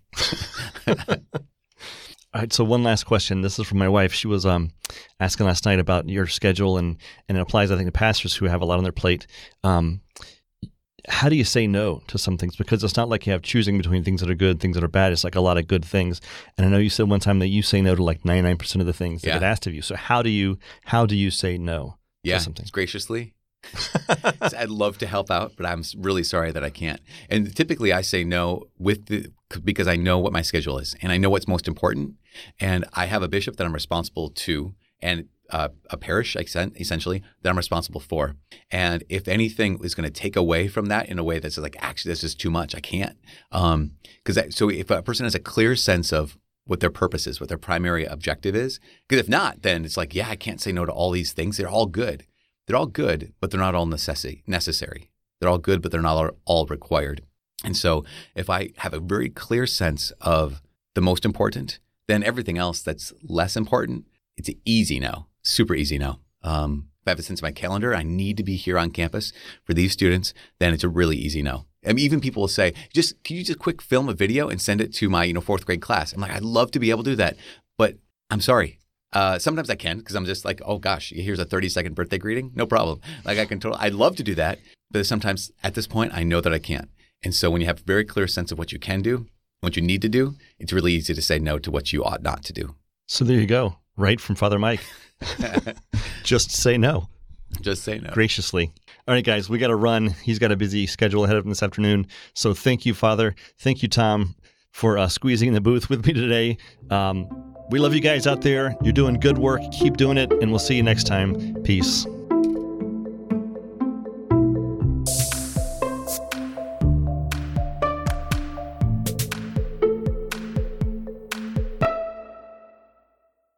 All 2.35 2.41
right, 2.41 2.53
so 2.53 2.65
one 2.65 2.83
last 2.83 3.05
question. 3.05 3.43
This 3.43 3.61
is 3.61 3.67
from 3.69 3.79
my 3.79 3.89
wife. 3.89 4.13
She 4.13 4.27
was 4.27 4.45
um, 4.45 4.73
asking 5.21 5.47
last 5.47 5.65
night 5.67 5.79
about 5.79 6.09
your 6.09 6.27
schedule, 6.27 6.79
and, 6.79 6.97
and 7.29 7.39
it 7.39 7.41
applies, 7.41 7.71
I 7.71 7.77
think, 7.77 7.87
to 7.87 7.93
pastors 7.93 8.35
who 8.35 8.47
have 8.47 8.61
a 8.61 8.65
lot 8.65 8.79
on 8.79 8.83
their 8.83 8.93
plate. 8.93 9.29
Um, 9.63 10.01
how 11.09 11.29
do 11.29 11.37
you 11.37 11.45
say 11.45 11.67
no 11.67 12.03
to 12.09 12.19
some 12.19 12.39
things? 12.39 12.57
Because 12.57 12.83
it's 12.83 12.97
not 12.97 13.09
like 13.09 13.27
you 13.27 13.33
have 13.33 13.43
choosing 13.43 13.77
between 13.77 14.03
things 14.05 14.21
that 14.21 14.31
are 14.31 14.35
good, 14.35 14.61
things 14.61 14.75
that 14.75 14.85
are 14.85 14.89
bad. 14.89 15.13
It's 15.13 15.25
like 15.25 15.35
a 15.35 15.41
lot 15.41 15.59
of 15.59 15.67
good 15.69 15.85
things. 15.85 16.21
And 16.57 16.67
I 16.67 16.71
know 16.71 16.79
you 16.79 16.91
said 16.91 17.09
one 17.09 17.21
time 17.21 17.39
that 17.41 17.49
you 17.49 17.63
say 17.63 17.83
no 17.83 17.95
to 17.95 18.03
like 18.03 18.25
ninety 18.25 18.43
nine 18.43 18.57
percent 18.57 18.81
of 18.81 18.87
the 18.87 18.93
things 18.93 19.23
that 19.23 19.29
Yeah. 19.29 19.35
get 19.35 19.43
asked 19.43 19.67
of 19.67 19.75
you. 19.75 19.83
So 19.83 19.97
how 19.97 20.23
do 20.23 20.31
you 20.31 20.59
how 20.85 21.07
do 21.07 21.15
you 21.17 21.31
say 21.31 21.59
no? 21.59 21.97
Yeah, 22.23 22.39
something. 22.39 22.67
graciously. 22.73 23.35
I'd 24.57 24.69
love 24.71 24.99
to 24.99 25.07
help 25.07 25.31
out, 25.31 25.53
but 25.57 25.67
I'm 25.67 25.83
really 25.97 26.23
sorry 26.23 26.53
that 26.53 26.63
I 26.65 26.71
can't. 26.71 27.01
And 27.31 27.55
typically, 27.55 27.93
I 27.93 28.03
say 28.03 28.25
no 28.25 28.65
with 28.79 29.07
the 29.07 29.31
because 29.63 29.87
I 29.89 29.97
know 29.97 30.19
what 30.19 30.33
my 30.33 30.43
schedule 30.43 30.79
is 30.79 30.97
and 31.01 31.13
I 31.13 31.17
know 31.17 31.31
what's 31.31 31.47
most 31.49 31.69
important. 31.69 32.15
And 32.61 32.85
I 32.95 33.07
have 33.07 33.23
a 33.23 33.29
bishop 33.29 33.57
that 33.57 33.65
I'm 33.65 33.73
responsible 33.73 34.31
to, 34.31 34.75
and 35.01 35.29
uh, 35.51 35.69
a 35.91 35.97
parish 35.97 36.37
essentially 36.37 37.23
that 37.43 37.51
I'm 37.51 37.57
responsible 37.57 38.01
for. 38.01 38.37
And 38.71 39.05
if 39.09 39.29
anything 39.29 39.79
is 39.85 39.95
going 39.95 40.11
to 40.11 40.21
take 40.21 40.37
away 40.37 40.69
from 40.69 40.87
that 40.87 41.09
in 41.09 41.19
a 41.19 41.25
way 41.25 41.39
that's 41.39 41.59
like, 41.59 41.77
actually, 41.81 42.13
this 42.13 42.25
is 42.25 42.35
too 42.35 42.51
much, 42.51 42.75
I 42.75 42.81
can't. 42.81 43.17
Um, 43.53 43.93
because 44.25 44.55
so 44.57 44.71
if 44.71 44.91
a 44.91 45.03
person 45.03 45.25
has 45.25 45.35
a 45.35 45.41
clear 45.41 45.77
sense 45.77 46.13
of 46.13 46.39
what 46.67 46.81
their 46.81 46.91
purpose 46.91 47.27
is, 47.27 47.41
what 47.41 47.49
their 47.49 47.59
primary 47.59 48.05
objective 48.05 48.57
is, 48.57 48.81
because 49.07 49.21
if 49.21 49.29
not, 49.29 49.63
then 49.63 49.85
it's 49.85 49.97
like, 49.97 50.15
yeah, 50.15 50.29
I 50.29 50.37
can't 50.37 50.61
say 50.61 50.73
no 50.73 50.87
to 50.87 50.93
all 50.93 51.11
these 51.11 51.33
things. 51.33 51.57
They're 51.57 51.69
all 51.69 51.87
good. 51.87 52.25
They're 52.67 52.77
all 52.77 52.87
good, 52.87 53.35
but 53.41 53.51
they're 53.51 53.61
not 53.61 53.75
all 53.75 53.87
necessity 53.87 54.43
necessary. 54.47 55.11
They're 55.41 55.51
all 55.51 55.59
good, 55.59 55.83
but 55.83 55.93
they're 55.93 56.01
not 56.01 56.35
all, 56.47 56.67
required. 56.67 57.23
And 57.63 57.77
so 57.77 58.05
if 58.35 58.49
I 58.49 58.71
have 58.79 58.95
a 58.95 59.01
very 59.01 59.29
clear 59.29 59.67
sense 59.67 60.11
of 60.21 60.63
the 60.95 61.03
most 61.03 61.25
important, 61.25 61.81
then 62.09 62.23
everything 62.23 62.57
else 62.57 62.81
that's 62.83 63.13
less 63.23 63.57
important, 63.57 64.07
it's 64.37 64.51
easy 64.65 64.99
no, 65.01 65.27
super 65.45 65.75
easy 65.75 65.99
now. 65.99 66.21
Um, 66.43 66.89
if 67.03 67.09
I 67.09 67.11
have 67.11 67.19
a 67.19 67.23
sense 67.23 67.41
of 67.41 67.45
my 67.45 67.53
calendar, 67.53 67.95
I 67.95 68.03
need 68.03 68.37
to 68.39 68.43
be 68.43 68.57
here 68.57 68.79
on 68.79 68.91
campus 68.91 69.33
for 69.65 69.75
these 69.75 69.93
students, 69.93 70.33
then 70.59 70.73
it's 70.73 70.85
a 70.85 70.89
really 70.89 71.17
easy 71.17 71.43
no. 71.43 71.67
I 71.85 71.89
mean, 71.89 72.05
even 72.05 72.21
people 72.21 72.41
will 72.41 72.49
say, 72.49 72.73
just 72.95 73.23
can 73.25 73.37
you 73.37 73.45
just 73.45 73.59
quick 73.59 73.83
film 73.83 74.09
a 74.09 74.15
video 74.15 74.49
and 74.49 74.61
send 74.61 74.81
it 74.81 74.93
to 74.95 75.11
my, 75.11 75.25
you 75.25 75.35
know, 75.35 75.43
fourth 75.43 75.67
grade 75.67 75.83
class? 75.83 76.13
I'm 76.13 76.21
like, 76.21 76.33
I'd 76.33 76.43
love 76.43 76.71
to 76.73 76.79
be 76.79 76.91
able 76.91 77.03
to 77.05 77.11
do 77.11 77.17
that, 77.17 77.37
but 77.77 77.97
I'm 78.31 78.41
sorry. 78.41 78.79
Uh, 79.13 79.39
sometimes 79.39 79.71
I 79.71 79.77
can 79.77 79.99
because 79.99 80.17
I'm 80.17 80.25
just 80.25 80.45
like, 80.45 80.61
oh 80.65 80.79
gosh, 80.79 81.13
here's 81.15 81.39
a 81.39 81.45
30 81.45 81.69
second 81.69 81.95
birthday 81.95 82.19
greeting. 82.19 82.53
No 82.55 82.67
problem. 82.67 83.01
Like 83.25 83.39
I 83.39 83.45
can 83.45 83.61
totally, 83.61 83.83
I'd 83.83 83.95
love 83.95 84.17
to 84.17 84.25
do 84.25 84.35
that, 84.37 84.59
but 84.91 85.07
sometimes 85.07 85.53
at 85.63 85.75
this 85.75 85.87
point, 85.87 86.13
I 86.15 86.23
know 86.23 86.41
that 86.41 86.55
I 86.55 86.59
can't. 86.59 86.89
And 87.23 87.35
so 87.35 87.51
when 87.51 87.61
you 87.61 87.67
have 87.67 87.81
a 87.81 87.85
very 87.85 88.05
clear 88.05 88.27
sense 88.27 88.51
of 88.51 88.59
what 88.59 88.73
you 88.73 88.79
can 88.79 89.03
do, 89.03 89.27
what 89.61 89.77
you 89.77 89.83
need 89.83 90.03
to 90.03 90.09
do, 90.09 90.35
it's 90.59 90.73
really 90.73 90.93
easy 90.93 91.15
to 91.15 91.23
say 91.23 91.39
no 91.39 91.59
to 91.59 91.71
what 91.71 91.93
you 91.93 92.03
ought 92.03 92.23
not 92.23 92.45
to 92.45 92.53
do. 92.53 92.75
So 93.07 93.25
there 93.25 93.39
you 93.39 93.47
go, 93.47 93.77
right 93.97 94.21
from 94.21 94.35
Father 94.37 94.59
Mike. 94.59 94.81
Just 96.25 96.51
say 96.51 96.77
no. 96.77 97.09
Just 97.61 97.85
say 97.85 97.99
no. 97.99 98.11
Graciously. 98.11 98.73
All 99.07 99.15
right, 99.15 99.25
guys, 99.25 99.49
we 99.49 99.59
got 99.59 99.69
to 99.69 99.77
run. 99.77 100.09
He's 100.23 100.39
got 100.39 100.51
a 100.51 100.57
busy 100.57 100.87
schedule 100.87 101.25
ahead 101.25 101.37
of 101.37 101.45
him 101.45 101.51
this 101.51 101.63
afternoon. 101.63 102.07
So 102.35 102.55
thank 102.55 102.87
you, 102.87 102.95
Father. 102.95 103.35
Thank 103.59 103.83
you, 103.83 103.89
Tom, 103.89 104.35
for 104.73 104.99
uh, 104.99 105.09
squeezing 105.09 105.49
in 105.49 105.55
the 105.55 105.61
booth 105.61 105.89
with 105.91 106.07
me 106.07 106.13
today. 106.13 106.59
Um, 106.91 107.55
we 107.71 107.79
love 107.79 107.95
you 107.95 108.01
guys 108.01 108.27
out 108.27 108.43
there. 108.43 108.75
You're 108.83 108.93
doing 108.93 109.21
good 109.21 109.39
work. 109.39 109.61
Keep 109.73 109.97
doing 109.97 110.19
it, 110.19 110.33
and 110.33 110.51
we'll 110.51 110.59
see 110.59 110.77
you 110.77 110.83
next 110.83 111.05
time. 111.05 111.63
Peace. 111.63 112.07